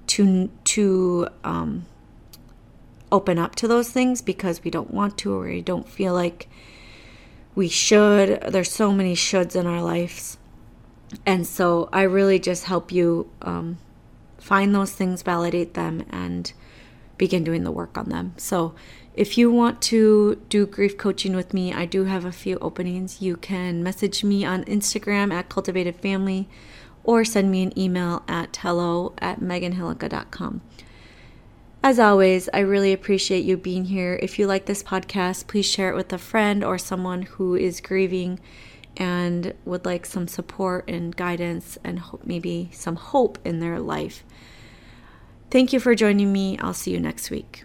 to 0.07 0.51
to 0.65 1.29
um, 1.45 1.87
open 3.11 3.39
up 3.39 3.55
to 3.57 3.69
those 3.69 3.91
things 3.91 4.23
because 4.23 4.63
we 4.65 4.71
don't 4.71 4.93
want 4.93 5.19
to 5.19 5.35
or 5.35 5.45
we 5.45 5.63
don't 5.63 5.89
feel 5.89 6.15
like 6.15 6.49
we 7.55 7.69
should 7.69 8.41
there's 8.49 8.71
so 8.71 8.93
many 8.93 9.15
shoulds 9.15 9.57
in 9.57 9.67
our 9.67 9.83
lives 9.83 10.39
and 11.27 11.47
so 11.47 11.89
i 11.93 12.03
really 12.03 12.39
just 12.39 12.65
help 12.65 12.93
you 12.93 13.31
um, 13.43 13.79
find 14.39 14.75
those 14.75 14.93
things 14.93 15.23
validate 15.23 15.75
them 15.75 16.05
and 16.11 16.53
begin 17.17 17.43
doing 17.43 17.65
the 17.65 17.73
work 17.73 17.97
on 17.99 18.09
them 18.09 18.33
so 18.37 18.75
if 19.19 19.37
you 19.37 19.51
want 19.51 19.83
to 19.83 20.41
do 20.49 20.65
grief 20.65 20.97
coaching 20.97 21.35
with 21.35 21.53
me, 21.53 21.73
I 21.73 21.87
do 21.87 22.05
have 22.05 22.25
a 22.25 22.31
few 22.31 22.57
openings. 22.61 23.21
You 23.21 23.37
can 23.37 23.83
message 23.83 24.23
me 24.23 24.45
on 24.45 24.63
Instagram 24.67 25.33
at 25.33 25.49
Cultivated 25.49 25.97
Family 25.97 26.49
or 27.03 27.25
send 27.25 27.51
me 27.51 27.65
an 27.65 27.77
email 27.77 28.23
at 28.29 28.57
hello 28.59 29.15
at 29.19 29.41
meganhillica.com. 29.41 30.61
As 31.89 31.99
always, 31.99 32.51
I 32.53 32.59
really 32.59 32.93
appreciate 32.93 33.47
you 33.47 33.57
being 33.57 33.87
here. 33.87 34.21
If 34.23 34.39
you 34.39 34.47
like 34.47 34.67
this 34.67 34.83
podcast, 34.83 35.47
please 35.47 35.65
share 35.65 35.89
it 35.89 35.97
with 35.97 36.13
a 36.13 36.19
friend 36.19 36.63
or 36.63 36.77
someone 36.77 37.23
who 37.23 37.55
is 37.55 37.81
grieving 37.81 38.41
and 38.99 39.55
would 39.65 39.87
like 39.87 40.05
some 40.05 40.29
support 40.29 40.85
and 40.87 41.17
guidance 41.17 41.79
and 41.83 41.99
hope, 41.99 42.27
maybe 42.27 42.69
some 42.75 42.97
hope 42.97 43.39
in 43.43 43.61
their 43.61 43.81
life. 43.81 44.23
Thank 45.51 45.73
you 45.73 45.81
for 45.81 45.95
joining 45.95 46.31
me. 46.31 46.59
I'll 46.59 46.75
see 46.75 46.91
you 46.91 47.01
next 47.01 47.31
week. 47.31 47.65